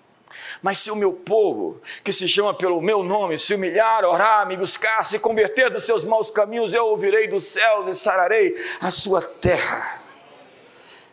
[0.64, 4.56] Mas se o meu povo, que se chama pelo meu nome, se humilhar, orar, me
[4.56, 9.20] buscar, se converter dos seus maus caminhos, eu ouvirei dos céus e sararei a sua
[9.20, 10.00] terra.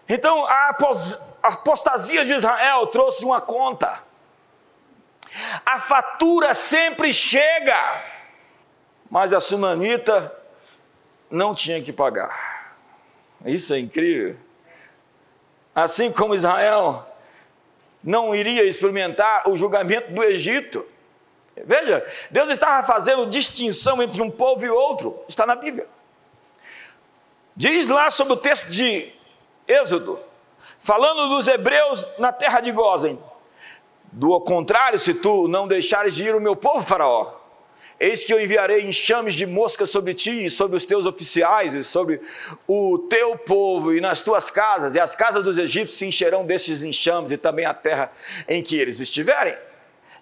[0.07, 0.73] Então a
[1.43, 4.01] apostasia de Israel trouxe uma conta.
[5.65, 8.05] A fatura sempre chega,
[9.09, 10.33] mas a sunanita
[11.29, 12.77] não tinha que pagar.
[13.45, 14.37] Isso é incrível.
[15.75, 17.10] Assim como Israel
[18.03, 20.85] não iria experimentar o julgamento do Egito.
[21.65, 25.87] Veja, Deus estava fazendo distinção entre um povo e outro, está na Bíblia.
[27.55, 29.11] Diz lá sobre o texto de
[29.67, 30.19] Êxodo,
[30.79, 33.19] falando dos hebreus na terra de Gozem.
[34.11, 37.40] Do contrário, se tu não deixares de ir o meu povo, Faraó,
[38.03, 41.83] Eis que eu enviarei enxames de moscas sobre ti e sobre os teus oficiais e
[41.83, 42.19] sobre
[42.67, 46.81] o teu povo e nas tuas casas, e as casas dos egípcios se encherão destes
[46.81, 48.11] enxames e também a terra
[48.49, 49.55] em que eles estiverem.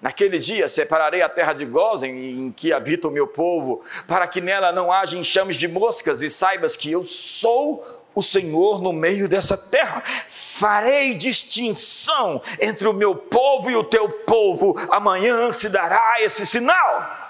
[0.02, 2.12] Naquele dia separarei a terra de Gozen,
[2.48, 6.30] em que habita o meu povo, para que nela não haja enxames de moscas, e
[6.30, 10.04] saibas que eu sou o Senhor no meio dessa terra.
[10.06, 14.76] Farei distinção entre o meu povo e o teu povo.
[14.90, 17.29] Amanhã se dará esse sinal.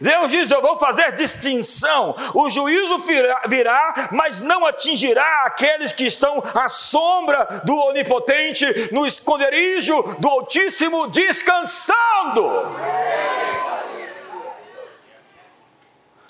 [0.00, 2.14] Deus diz: Eu vou fazer distinção.
[2.34, 2.98] O juízo
[3.46, 11.08] virá, mas não atingirá aqueles que estão à sombra do Onipotente, no esconderijo do Altíssimo,
[11.08, 11.96] descansando.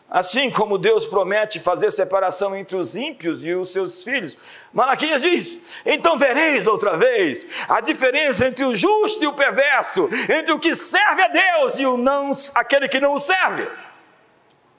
[0.09, 4.38] Assim como Deus promete fazer separação entre os ímpios e os seus filhos,
[4.73, 10.53] Malaquias diz: então vereis outra vez a diferença entre o justo e o perverso, entre
[10.53, 13.69] o que serve a Deus e o não, aquele que não o serve.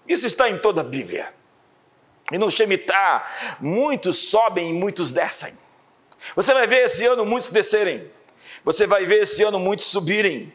[0.08, 1.34] Isso está em toda a Bíblia.
[2.32, 5.58] E no Shemitah, muitos sobem e muitos descem.
[6.36, 8.02] Você vai ver esse ano muitos descerem.
[8.64, 10.54] Você vai ver esse ano muitos subirem.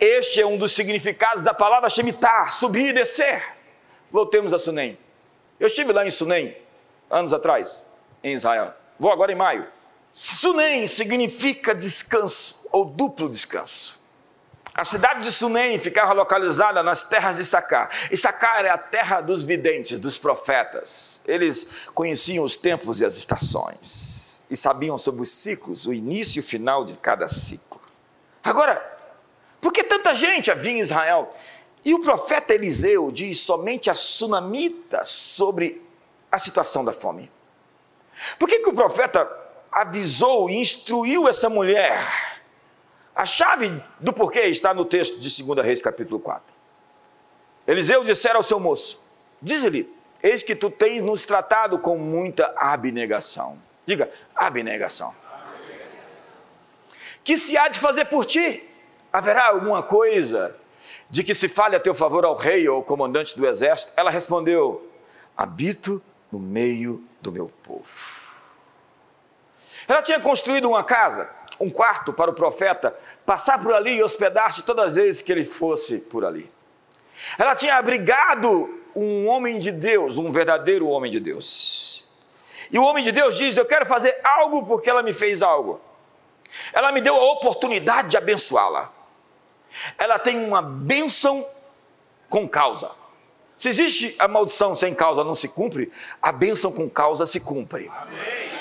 [0.00, 3.42] Este é um dos significados da palavra Shemitah, subir e descer.
[4.14, 4.96] Voltemos a Sunem.
[5.58, 6.56] Eu estive lá em Sunem,
[7.10, 7.82] anos atrás,
[8.22, 8.72] em Israel.
[8.96, 9.66] Vou agora em maio.
[10.12, 14.00] Sunem significa descanso, ou duplo descanso.
[14.72, 17.90] A cidade de Sunem ficava localizada nas terras de Issacar.
[18.08, 21.20] Issacar é a terra dos videntes, dos profetas.
[21.24, 24.46] Eles conheciam os tempos e as estações.
[24.48, 27.80] E sabiam sobre os ciclos, o início e o final de cada ciclo.
[28.44, 28.80] Agora,
[29.60, 31.34] por que tanta gente havia em Israel?
[31.84, 35.84] E o profeta Eliseu diz somente a sunamita sobre
[36.32, 37.30] a situação da fome.
[38.38, 39.30] Por que, que o profeta
[39.70, 42.00] avisou e instruiu essa mulher?
[43.14, 43.70] A chave
[44.00, 46.42] do porquê está no texto de 2 Reis, capítulo 4.
[47.66, 49.00] Eliseu dissera ao seu moço:
[49.42, 49.92] Diz-lhe,
[50.22, 53.58] eis que tu tens nos tratado com muita abnegação.
[53.84, 55.14] Diga, abnegação.
[55.32, 55.84] abnegação.
[57.22, 58.68] Que se há de fazer por ti?
[59.12, 60.56] Haverá alguma coisa
[61.10, 63.92] de que se fale a teu favor ao rei ou ao comandante do exército?
[63.96, 64.88] Ela respondeu:
[65.36, 67.84] Habito no meio do meu povo.
[69.86, 71.28] Ela tinha construído uma casa,
[71.60, 75.44] um quarto para o profeta passar por ali e hospedar-se todas as vezes que ele
[75.44, 76.50] fosse por ali.
[77.38, 82.08] Ela tinha abrigado um homem de Deus, um verdadeiro homem de Deus.
[82.72, 85.80] E o homem de Deus diz: Eu quero fazer algo porque ela me fez algo.
[86.72, 88.93] Ela me deu a oportunidade de abençoá-la
[89.98, 91.46] ela tem uma bênção
[92.28, 92.90] com causa.
[93.56, 97.90] Se existe a maldição sem causa não se cumpre, a bênção com causa se cumpre.
[98.02, 98.54] Amém.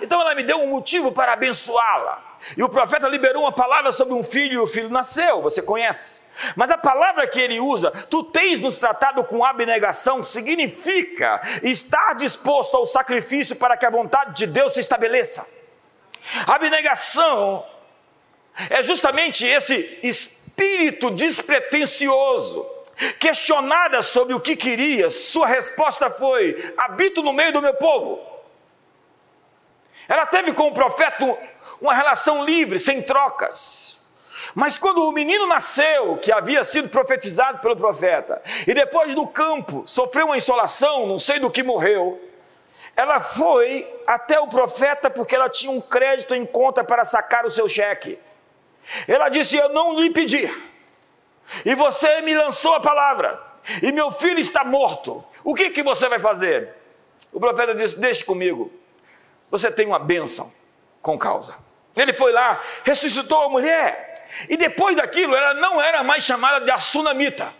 [0.00, 2.22] Então ela me deu um motivo para abençoá-la.
[2.56, 6.20] E o profeta liberou uma palavra sobre um filho e o filho nasceu, você conhece.
[6.54, 12.76] Mas a palavra que ele usa, tu tens nos tratado com abnegação, significa estar disposto
[12.76, 15.48] ao sacrifício para que a vontade de Deus se estabeleça.
[16.46, 17.64] Abnegação
[18.68, 20.35] é justamente esse espírito
[21.10, 22.66] despretensioso,
[23.18, 28.20] questionada sobre o que queria, sua resposta foi: habito no meio do meu povo.
[30.08, 31.36] Ela teve com o profeta
[31.80, 34.06] uma relação livre, sem trocas.
[34.54, 39.82] Mas quando o menino nasceu, que havia sido profetizado pelo profeta, e depois no campo
[39.84, 42.18] sofreu uma insolação, não sei do que morreu,
[42.96, 47.50] ela foi até o profeta porque ela tinha um crédito em conta para sacar o
[47.50, 48.18] seu cheque.
[49.06, 50.48] Ela disse: Eu não lhe pedi,
[51.64, 53.40] e você me lançou a palavra,
[53.82, 55.24] e meu filho está morto.
[55.42, 56.70] O que, que você vai fazer?
[57.32, 58.72] O profeta disse: Deixe comigo,
[59.50, 60.52] você tem uma bênção
[61.02, 61.56] com causa.
[61.96, 64.14] Ele foi lá, ressuscitou a mulher,
[64.48, 67.52] e depois daquilo ela não era mais chamada de Assunamita.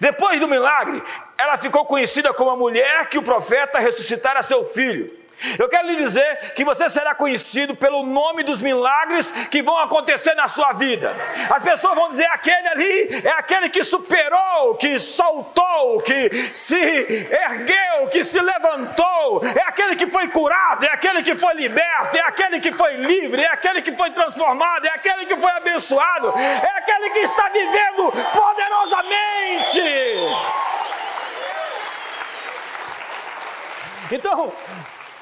[0.00, 1.02] Depois do milagre,
[1.38, 5.15] ela ficou conhecida como a mulher que o profeta ressuscitara seu filho.
[5.58, 10.34] Eu quero lhe dizer que você será conhecido pelo nome dos milagres que vão acontecer
[10.34, 11.14] na sua vida.
[11.50, 18.08] As pessoas vão dizer: aquele ali é aquele que superou, que soltou, que se ergueu,
[18.10, 22.58] que se levantou, é aquele que foi curado, é aquele que foi liberto, é aquele
[22.58, 27.10] que foi livre, é aquele que foi transformado, é aquele que foi abençoado, é aquele
[27.10, 29.82] que está vivendo poderosamente.
[34.10, 34.52] Então,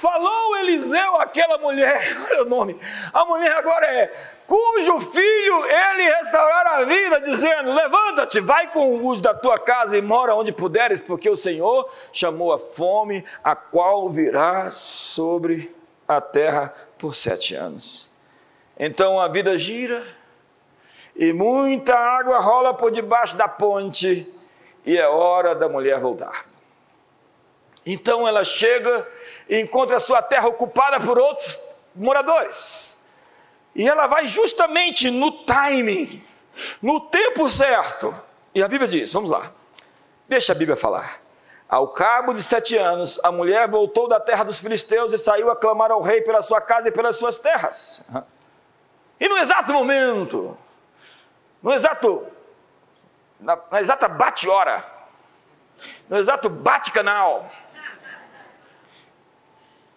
[0.05, 2.79] Falou Eliseu àquela mulher, olha o nome,
[3.11, 4.13] a mulher agora é,
[4.47, 10.03] cujo filho ele restaurará a vida, dizendo: Levanta-te, vai com os da tua casa e
[10.03, 15.75] mora onde puderes, porque o Senhor chamou a fome, a qual virá sobre
[16.07, 18.11] a terra por sete anos.
[18.79, 20.07] Então a vida gira,
[21.17, 24.31] e muita água rola por debaixo da ponte,
[24.85, 26.54] e é hora da mulher voltar.
[27.87, 29.07] Então ela chega
[29.49, 31.59] e encontra a sua terra ocupada por outros
[31.95, 32.99] moradores.
[33.75, 36.25] E ela vai justamente no timing,
[36.81, 38.15] no tempo certo.
[38.55, 39.51] E a Bíblia diz: vamos lá,
[40.29, 41.21] deixa a Bíblia falar.
[41.69, 45.57] Ao cabo de sete anos, a mulher voltou da terra dos filisteus e saiu a
[45.57, 48.05] clamar ao rei pela sua casa e pelas suas terras.
[49.19, 50.57] E no exato momento,
[51.63, 52.27] no exato,
[53.41, 54.85] na, na exata bate-hora,
[56.09, 57.51] no exato bate-canal,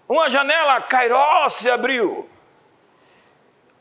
[0.07, 2.29] uma janela Cairó se abriu.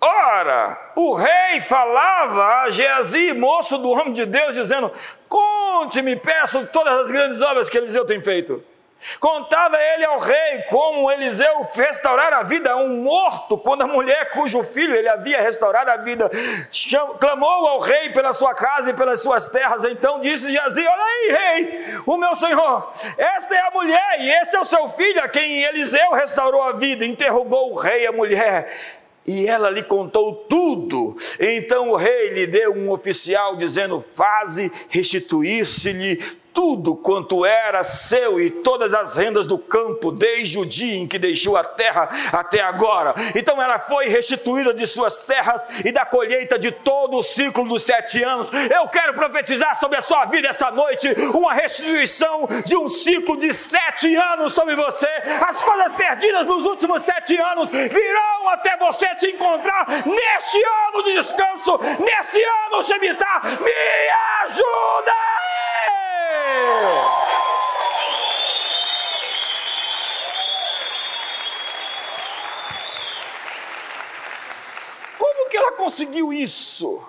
[0.01, 4.93] Ora, o rei falava a Geazi, moço do homem de Deus, dizendo:
[5.29, 8.63] Conte-me, peço todas as grandes obras que Eliseu tem feito.
[9.21, 14.31] Contava ele ao rei como Eliseu restaurara a vida a um morto, quando a mulher
[14.31, 16.31] cujo filho ele havia restaurado a vida
[17.21, 19.85] clamou ao rei pela sua casa e pelas suas terras.
[19.85, 24.57] Então disse Geazi: Olha aí, rei, o meu senhor, esta é a mulher e este
[24.57, 27.05] é o seu filho a quem Eliseu restaurou a vida.
[27.05, 28.73] Interrogou o rei a mulher
[29.27, 31.17] e ela lhe contou tudo.
[31.39, 38.51] Então o rei lhe deu um oficial dizendo: Faze restituir-se-lhe tudo quanto era seu e
[38.51, 43.15] todas as rendas do campo, desde o dia em que deixou a terra até agora.
[43.35, 47.83] Então ela foi restituída de suas terras e da colheita de todo o ciclo dos
[47.83, 48.51] sete anos.
[48.75, 53.53] Eu quero profetizar sobre a sua vida essa noite uma restituição de um ciclo de
[53.53, 55.09] sete anos sobre você.
[55.47, 61.13] As coisas perdidas nos últimos sete anos virão até você te encontrar neste ano de
[61.13, 63.43] descanso, nesse ano Shemitah.
[63.61, 63.73] Me
[64.47, 65.27] ajuda!
[75.19, 77.03] Como que ela conseguiu isso?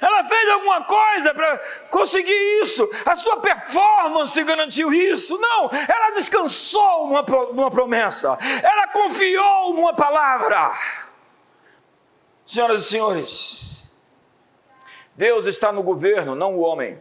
[0.00, 1.58] Ela fez alguma coisa para
[1.90, 2.88] conseguir isso?
[3.04, 5.38] A sua performance garantiu isso?
[5.38, 10.72] Não, ela descansou numa, numa promessa, ela confiou numa palavra.
[12.44, 13.92] Senhoras e senhores,
[15.14, 17.00] Deus está no governo, não o homem.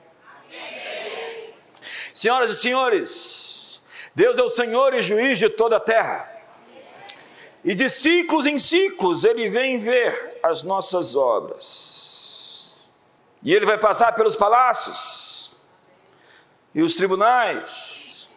[2.25, 3.83] Senhoras e senhores,
[4.15, 6.27] Deus é o Senhor e juiz de toda a terra.
[7.63, 12.89] E de ciclos em ciclos ele vem ver as nossas obras.
[13.43, 15.51] E ele vai passar pelos palácios
[16.73, 18.27] e os tribunais,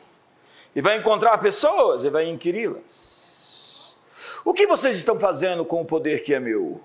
[0.76, 3.96] e vai encontrar pessoas e vai inquiri-las.
[4.44, 6.78] O que vocês estão fazendo com o poder que é meu?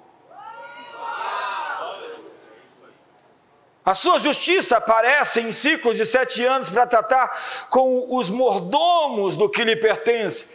[3.86, 9.50] A sua justiça aparece em ciclos de sete anos para tratar com os mordomos do
[9.50, 10.46] que lhe pertence.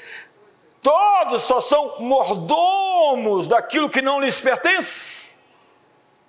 [0.81, 5.27] Todos só são mordomos daquilo que não lhes pertence,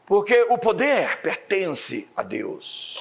[0.06, 2.97] porque o poder pertence a Deus.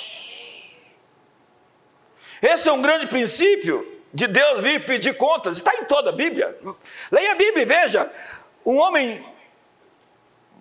[2.40, 6.56] Esse é um grande princípio de Deus vir pedir contas, está em toda a Bíblia.
[7.10, 8.12] Leia a Bíblia e veja:
[8.64, 9.26] um homem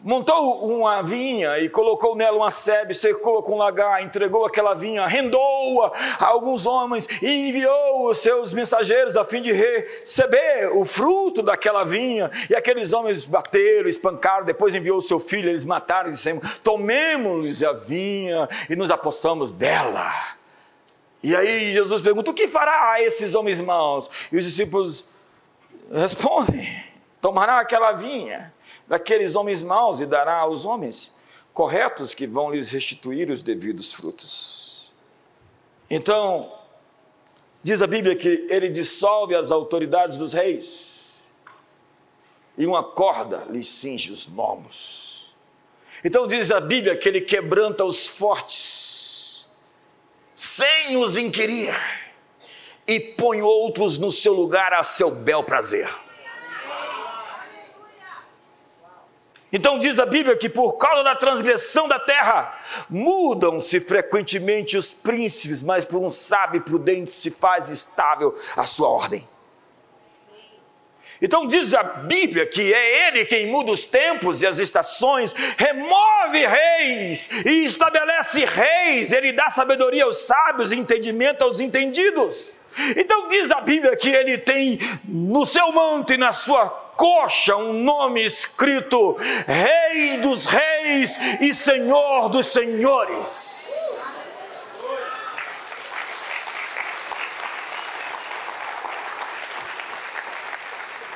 [0.03, 5.91] montou uma vinha e colocou nela uma sebe, secou-a com lagar, entregou aquela vinha, arrendou-a
[6.19, 11.83] a alguns homens e enviou os seus mensageiros a fim de receber o fruto daquela
[11.83, 12.29] vinha.
[12.49, 17.63] E aqueles homens bateram, espancaram, depois enviou o seu filho, eles mataram e disseram: Tomemos-lhes
[17.63, 20.11] a vinha e nos apossamos dela.
[21.23, 24.09] E aí Jesus pergunta: O que fará a esses homens maus?
[24.31, 25.09] E os discípulos
[25.91, 26.67] respondem:
[27.19, 28.53] Tomará aquela vinha
[28.87, 31.15] daqueles homens maus e dará aos homens
[31.53, 34.91] corretos que vão lhes restituir os devidos frutos.
[35.89, 36.53] Então,
[37.63, 41.15] diz a Bíblia que ele dissolve as autoridades dos reis
[42.57, 45.35] e uma corda lhes cinge os lomos.
[46.03, 49.49] Então diz a Bíblia que ele quebranta os fortes,
[50.35, 51.75] sem os inquirir,
[52.87, 55.89] e põe outros no seu lugar a seu bel prazer.
[59.51, 65.63] Então diz a Bíblia que por causa da transgressão da terra, mudam-se frequentemente os príncipes,
[65.63, 69.27] mas por um sábio prudente se faz estável a sua ordem.
[71.21, 76.45] Então diz a Bíblia que é Ele quem muda os tempos e as estações, remove
[76.45, 82.51] reis e estabelece reis, Ele dá sabedoria aos sábios e entendimento aos entendidos.
[82.95, 87.71] Então diz a Bíblia que Ele tem no seu manto e na sua coxa um
[87.71, 93.85] nome escrito: Rei dos Reis e Senhor dos Senhores.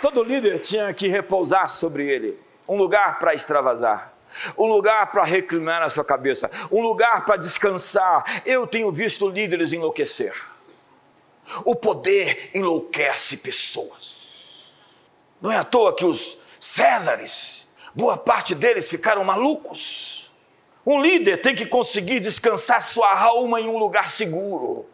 [0.02, 4.12] Todo líder tinha que repousar sobre ele, um lugar para extravasar
[4.58, 8.42] um lugar para reclinar a sua cabeça, um lugar para descansar.
[8.46, 10.34] Eu tenho visto líderes enlouquecer.
[11.66, 14.21] O poder enlouquece pessoas.
[15.42, 20.32] Não é à toa que os Césares, boa parte deles ficaram malucos.
[20.86, 24.88] Um líder tem que conseguir descansar sua alma em um lugar seguro.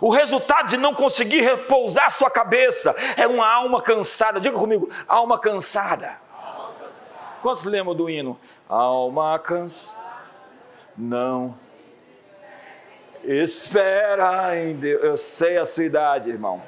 [0.00, 4.40] O resultado de não conseguir repousar sua cabeça é uma alma cansada.
[4.40, 6.20] Diga comigo, alma cansada.
[6.32, 7.20] Alma cansada.
[7.40, 8.36] Quantos lembram do hino?
[8.68, 10.02] Alma cansada,
[10.96, 11.56] não
[13.26, 15.02] Espera em Deus.
[15.02, 16.62] Eu sei a sua idade, irmão.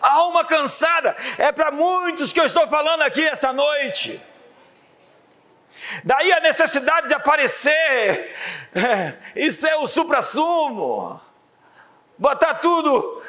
[0.00, 4.20] A alma cansada é para muitos que eu estou falando aqui essa noite.
[6.04, 8.34] Daí a necessidade de aparecer
[8.74, 11.20] é, e ser o supra-sumo,
[12.16, 13.22] botar tudo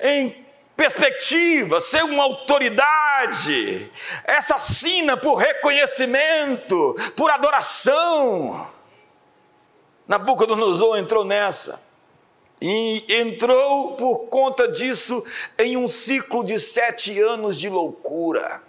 [0.00, 0.42] em
[0.76, 3.90] perspectiva, ser uma autoridade,
[4.24, 8.68] essa sina por reconhecimento, por adoração.
[10.08, 11.91] Nabucodonosor entrou nessa.
[12.64, 15.24] E entrou por conta disso
[15.58, 18.62] em um ciclo de sete anos de loucura.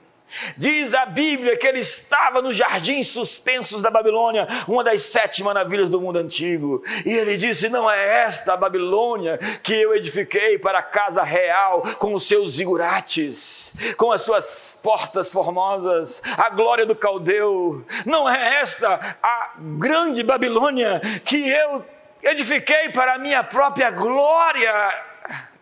[0.57, 5.91] Diz a Bíblia que ele estava nos jardins suspensos da Babilônia, uma das sete maravilhas
[5.91, 6.83] do mundo antigo.
[7.05, 11.83] E ele disse: Não é esta a Babilônia que eu edifiquei para a casa real,
[11.99, 17.85] com os seus zigurates, com as suas portas formosas, a glória do caldeu.
[18.03, 21.85] Não é esta a grande Babilônia que eu
[22.23, 24.73] edifiquei para a minha própria glória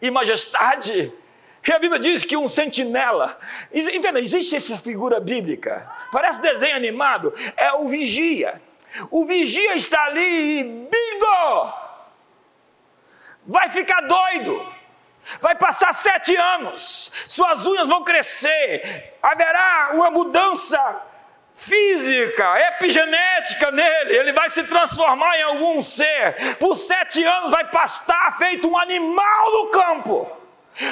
[0.02, 1.12] e majestade.
[1.68, 3.38] E a Bíblia diz que um sentinela,
[3.72, 8.60] entenda, existe essa figura bíblica, parece desenho animado, é o vigia.
[9.12, 11.74] O vigia está ali e bingo!
[13.46, 14.74] Vai ficar doido,
[15.40, 20.80] vai passar sete anos, suas unhas vão crescer, haverá uma mudança
[21.62, 28.38] física, epigenética nele, ele vai se transformar em algum ser, por sete anos vai pastar
[28.38, 30.42] feito um animal no campo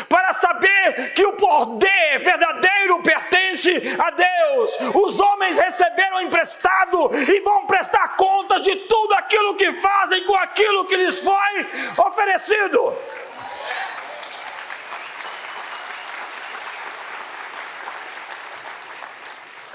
[0.08, 4.78] para saber que o poder verdadeiro pertence a Deus.
[4.94, 10.86] Os homens receberam emprestado e vão prestar contas de tudo aquilo que fazem com aquilo
[10.86, 11.68] que lhes foi
[12.06, 12.94] oferecido.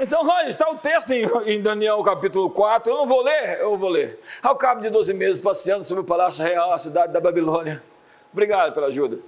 [0.01, 1.13] Então, está o texto
[1.47, 2.93] em, Daniel capítulo 4.
[2.93, 4.19] Eu não vou ler, eu vou ler.
[4.43, 7.81] Ao cabo de 12 meses, passeando sobre o palácio real, a cidade da Babilônia.
[8.33, 9.19] Obrigado pela ajuda.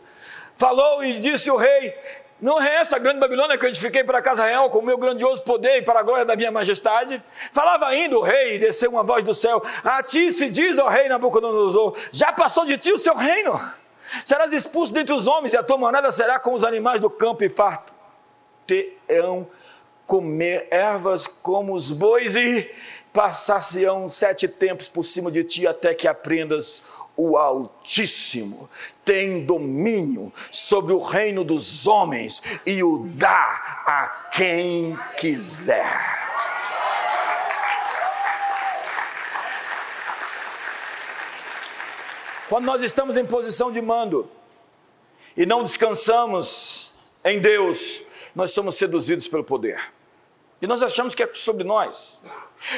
[0.57, 1.95] Falou e disse o rei:
[2.41, 4.99] Não é essa grande Babilônia que eu edifiquei para a casa real com o meu
[4.99, 7.23] grandioso poder e para a glória da minha majestade?
[7.53, 10.89] Falava ainda o rei e desceu uma voz do céu: A ti se diz, ó
[10.89, 13.61] rei Nabucodonosor, já passou de ti o seu reino.
[14.25, 17.45] Serás expulso dentre os homens e a tua morada será com os animais do campo
[17.45, 17.95] e farto.
[20.07, 22.71] Comer ervas como os bois e
[23.13, 26.83] passar-se-ão sete tempos por cima de ti até que aprendas
[27.17, 28.69] o Altíssimo
[29.05, 35.87] tem domínio sobre o reino dos homens e o dá a quem quiser.
[42.49, 44.31] Quando nós estamos em posição de mando
[45.37, 48.03] e não descansamos em Deus,
[48.35, 49.95] nós somos seduzidos pelo poder.
[50.61, 52.23] E nós achamos que é sobre nós.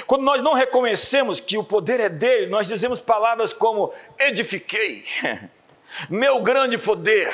[0.06, 5.04] Quando nós não reconhecemos que o poder é dele, nós dizemos palavras como edifiquei,
[6.10, 7.32] meu grande poder,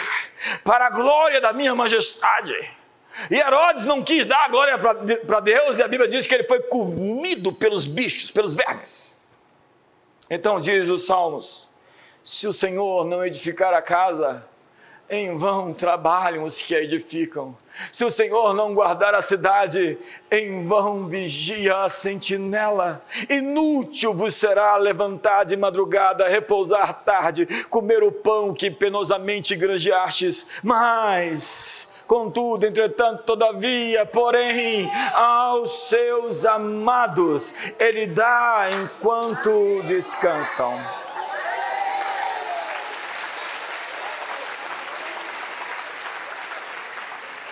[0.62, 2.54] para a glória da minha majestade.
[3.30, 6.44] E Herodes não quis dar a glória para Deus, e a Bíblia diz que ele
[6.44, 9.18] foi comido pelos bichos, pelos vermes.
[10.28, 11.68] Então diz os Salmos:
[12.22, 14.44] se o Senhor não edificar a casa,
[15.08, 17.56] em vão trabalham os que a edificam.
[17.92, 19.98] Se o Senhor não guardar a cidade,
[20.30, 23.02] em vão vigia a sentinela.
[23.28, 30.46] Inútil vos será levantar de madrugada, repousar tarde, comer o pão que penosamente granjeastes.
[30.62, 41.03] Mas, contudo, entretanto, todavia, porém, aos seus amados, Ele dá enquanto descansam.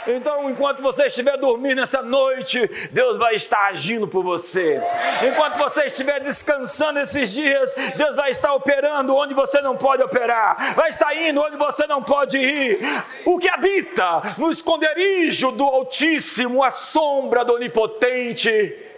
[0.06, 2.58] Então, enquanto você estiver dormindo essa noite,
[2.90, 4.80] Deus vai estar agindo por você.
[5.22, 10.74] Enquanto você estiver descansando esses dias, Deus vai estar operando onde você não pode operar,
[10.74, 12.80] vai estar indo onde você não pode ir.
[13.24, 18.88] O que habita no esconderijo do Altíssimo, a sombra do Onipotente.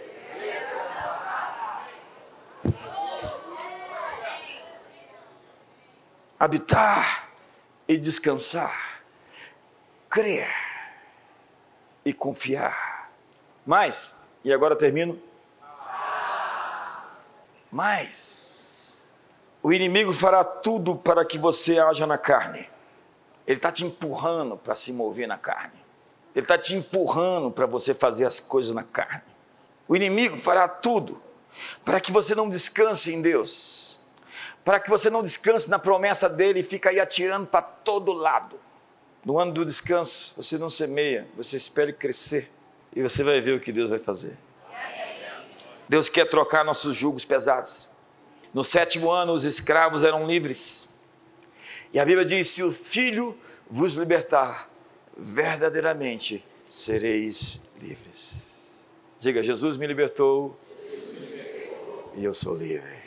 [6.37, 7.29] Habitar
[7.87, 9.03] e descansar,
[10.09, 10.64] crer
[12.05, 13.11] e confiar.
[13.65, 15.19] Mas, e agora termino.
[17.71, 19.05] Mas,
[19.63, 22.69] o inimigo fará tudo para que você haja na carne.
[23.47, 25.83] Ele está te empurrando para se mover na carne.
[26.35, 29.23] Ele está te empurrando para você fazer as coisas na carne.
[29.87, 31.21] O inimigo fará tudo
[31.83, 34.05] para que você não descanse em Deus,
[34.63, 38.59] para que você não descanse na promessa dele e fique aí atirando para todo lado.
[39.25, 42.47] No ano do descanso, você não semeia, você espera crescer
[42.95, 44.37] e você vai ver o que Deus vai fazer.
[45.89, 47.89] Deus quer trocar nossos julgos pesados.
[48.53, 50.89] No sétimo ano, os escravos eram livres.
[51.91, 53.35] E a Bíblia diz: se o filho
[53.67, 54.69] vos libertar,
[55.17, 58.85] verdadeiramente sereis livres.
[59.17, 60.59] Diga: Jesus me libertou,
[62.15, 63.03] e eu sou livre.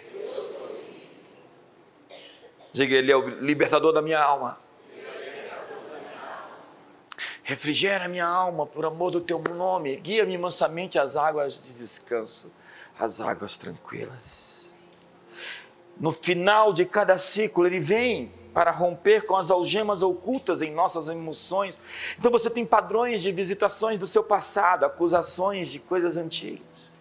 [2.73, 4.68] Diga: Ele é o libertador da minha alma.
[7.49, 9.97] Refrigera minha alma por amor do teu nome.
[9.97, 12.53] Guia-me mansamente às águas de descanso,
[12.99, 14.77] às águas tranquilas.
[15.99, 21.09] No final de cada ciclo, ele vem para romper com as algemas ocultas em nossas
[21.09, 21.81] emoções.
[22.19, 26.95] Então você tem padrões de visitações do seu passado, acusações de coisas antigas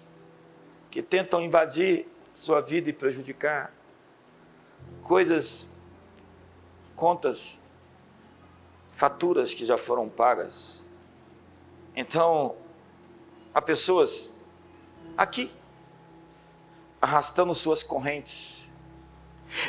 [0.90, 3.74] que tentam invadir sua vida e prejudicar.
[5.02, 5.68] Coisas,
[6.96, 7.60] contas
[8.98, 10.88] faturas que já foram pagas.
[11.96, 12.56] Então,
[13.54, 14.36] há pessoas
[15.16, 15.52] aqui
[17.00, 18.68] arrastando suas correntes.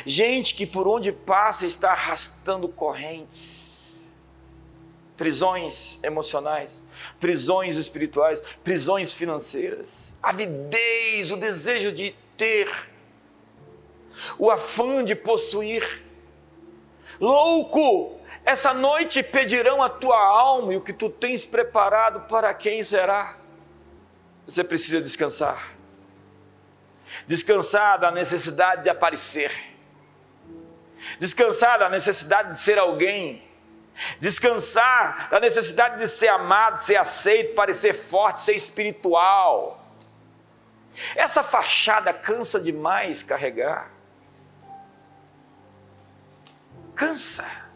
[0.03, 4.01] Gente que por onde passa está arrastando correntes.
[5.15, 6.81] Prisões emocionais,
[7.19, 12.71] prisões espirituais, prisões financeiras, avidez, o desejo de ter,
[14.39, 16.03] o afã de possuir.
[17.19, 22.81] Louco, essa noite pedirão a tua alma e o que tu tens preparado para quem
[22.81, 23.37] será?
[24.47, 25.71] Você precisa descansar.
[27.27, 29.51] Descansar da necessidade de aparecer.
[31.19, 33.47] Descansar da necessidade de ser alguém.
[34.19, 39.83] Descansar da necessidade de ser amado, ser aceito, parecer forte, ser espiritual.
[41.15, 43.91] Essa fachada cansa demais carregar.
[46.95, 47.68] Cansa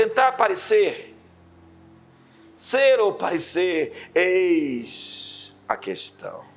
[0.00, 1.14] tentar aparecer,
[2.56, 6.48] ser ou parecer, eis a questão.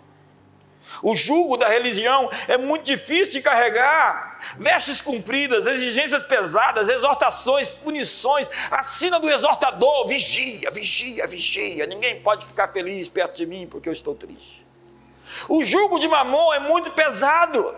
[1.02, 4.40] O jugo da religião é muito difícil de carregar.
[4.58, 8.50] Vestes cumpridas, exigências pesadas, exortações, punições.
[8.72, 11.86] Assina do exortador, vigia, vigia, vigia.
[11.88, 14.66] Ninguém pode ficar feliz perto de mim porque eu estou triste.
[15.50, 17.76] O jugo de mamon é muito pesado.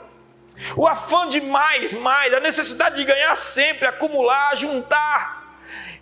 [0.75, 5.44] O afã de mais, mais, a necessidade de ganhar sempre, acumular, juntar.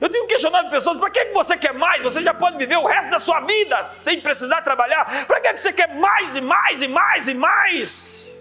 [0.03, 2.03] Eu tenho questionado pessoas: para que você quer mais?
[2.03, 5.25] Você já pode viver o resto da sua vida sem precisar trabalhar.
[5.25, 8.37] Para que você quer mais e mais e mais e mais?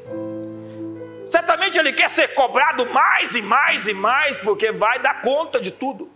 [1.24, 5.70] Certamente ele quer ser cobrado mais e mais e mais, porque vai dar conta de
[5.70, 6.10] tudo.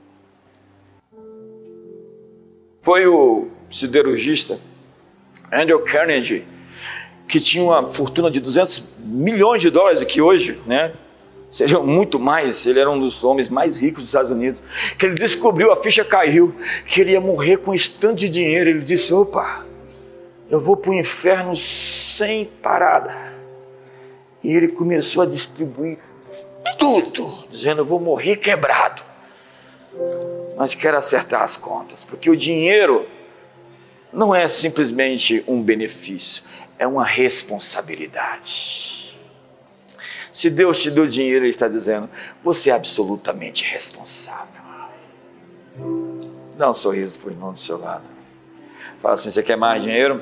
[2.82, 4.58] Foi o siderurgista
[5.52, 6.44] Andrew Carnegie
[7.28, 10.92] que tinha uma fortuna de 200 milhões de dólares aqui hoje, né?
[11.50, 14.62] Seriam muito mais, ele era um dos homens mais ricos dos Estados Unidos,
[14.98, 16.54] que ele descobriu, a ficha caiu,
[16.86, 19.64] que ele ia morrer com um instante de dinheiro, ele disse, opa,
[20.50, 23.14] eu vou para o inferno sem parada,
[24.42, 25.98] e ele começou a distribuir
[26.78, 29.02] tudo, dizendo, eu vou morrer quebrado,
[30.56, 33.06] mas quero acertar as contas, porque o dinheiro
[34.12, 36.44] não é simplesmente um benefício,
[36.78, 39.05] é uma responsabilidade.
[40.36, 42.10] Se Deus te deu dinheiro, Ele está dizendo:
[42.44, 44.60] você é absolutamente responsável.
[46.58, 48.04] Dá um sorriso para o irmão do seu lado.
[49.00, 50.20] Fala assim: você quer mais dinheiro?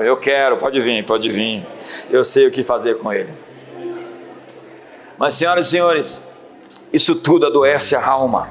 [0.00, 1.64] Eu quero, pode vir, pode vir.
[2.10, 3.32] Eu sei o que fazer com ele.
[5.16, 6.20] Mas, senhoras e senhores,
[6.92, 8.50] isso tudo adoece a alma.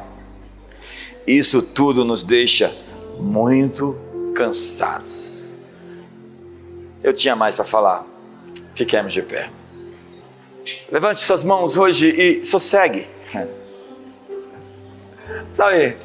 [1.28, 2.74] Isso tudo nos deixa
[3.20, 4.00] muito
[4.34, 5.54] cansados.
[7.04, 8.06] Eu tinha mais para falar.
[8.74, 9.50] Fiquemos de pé.
[10.92, 13.08] Levante suas mãos hoje e sossegue.
[15.54, 15.98] Sabe,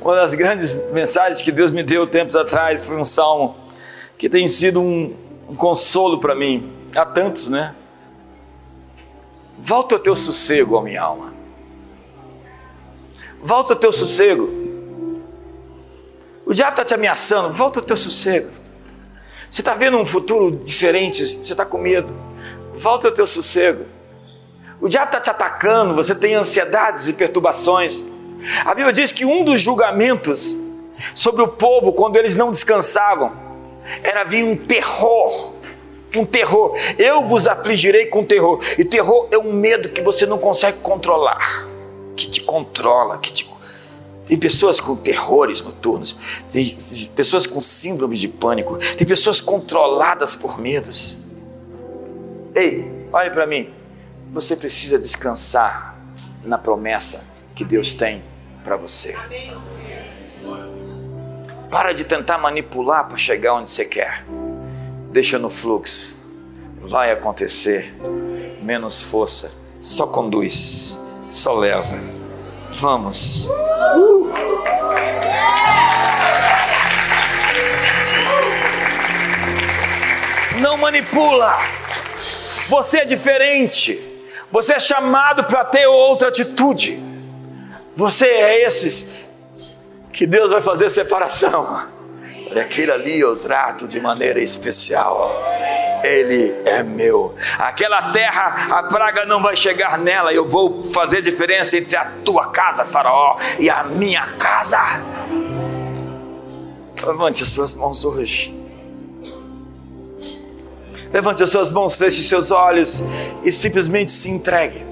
[0.00, 3.56] uma das grandes mensagens que Deus me deu tempos atrás foi um salmo
[4.16, 5.14] que tem sido um,
[5.48, 6.72] um consolo para mim.
[6.94, 7.74] Há tantos, né?
[9.58, 11.34] Volta o teu sossego, ó minha alma.
[13.42, 14.50] Volta o teu sossego.
[16.44, 18.50] O diabo está te ameaçando, volta o teu sossego.
[19.50, 22.14] Você está vendo um futuro diferente, você está com medo.
[22.74, 23.84] Volta o teu sossego.
[24.80, 28.06] O diabo está te atacando, você tem ansiedades e perturbações.
[28.64, 30.56] A Bíblia diz que um dos julgamentos
[31.14, 33.32] sobre o povo, quando eles não descansavam,
[34.02, 35.56] era vir um terror.
[36.16, 36.76] Um terror.
[36.98, 38.58] Eu vos afligirei com terror.
[38.78, 41.68] E terror é um medo que você não consegue controlar,
[42.16, 43.50] que te controla, que te
[44.30, 46.16] tem pessoas com terrores noturnos,
[46.52, 46.78] tem
[47.16, 51.20] pessoas com síndromes de pânico, tem pessoas controladas por medos.
[52.54, 53.79] Ei, olhe para mim.
[54.32, 55.96] Você precisa descansar
[56.44, 57.20] na promessa
[57.52, 58.22] que Deus tem
[58.62, 59.16] para você.
[61.68, 64.24] Para de tentar manipular para chegar onde você quer.
[65.10, 66.20] Deixa no fluxo.
[66.80, 67.92] vai acontecer.
[68.62, 69.52] Menos força,
[69.82, 70.96] só conduz,
[71.32, 71.98] só leva.
[72.74, 73.48] Vamos.
[73.96, 74.30] Uh.
[80.60, 81.58] Não manipula.
[82.68, 84.09] Você é diferente.
[84.50, 87.00] Você é chamado para ter outra atitude.
[87.96, 89.28] Você é esses
[90.12, 91.88] que Deus vai fazer separação.
[92.58, 95.30] Aquele ali eu trato de maneira especial.
[96.02, 97.34] Ele é meu.
[97.58, 100.32] Aquela terra, a praga não vai chegar nela.
[100.32, 104.78] Eu vou fazer diferença entre a tua casa, Faraó, e a minha casa.
[107.06, 108.59] Levante as suas mãos hoje.
[111.12, 113.02] Levante as suas mãos, feche seus olhos
[113.44, 114.84] e simplesmente se entregue.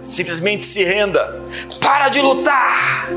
[0.00, 1.42] Simplesmente se renda.
[1.80, 3.08] Para de lutar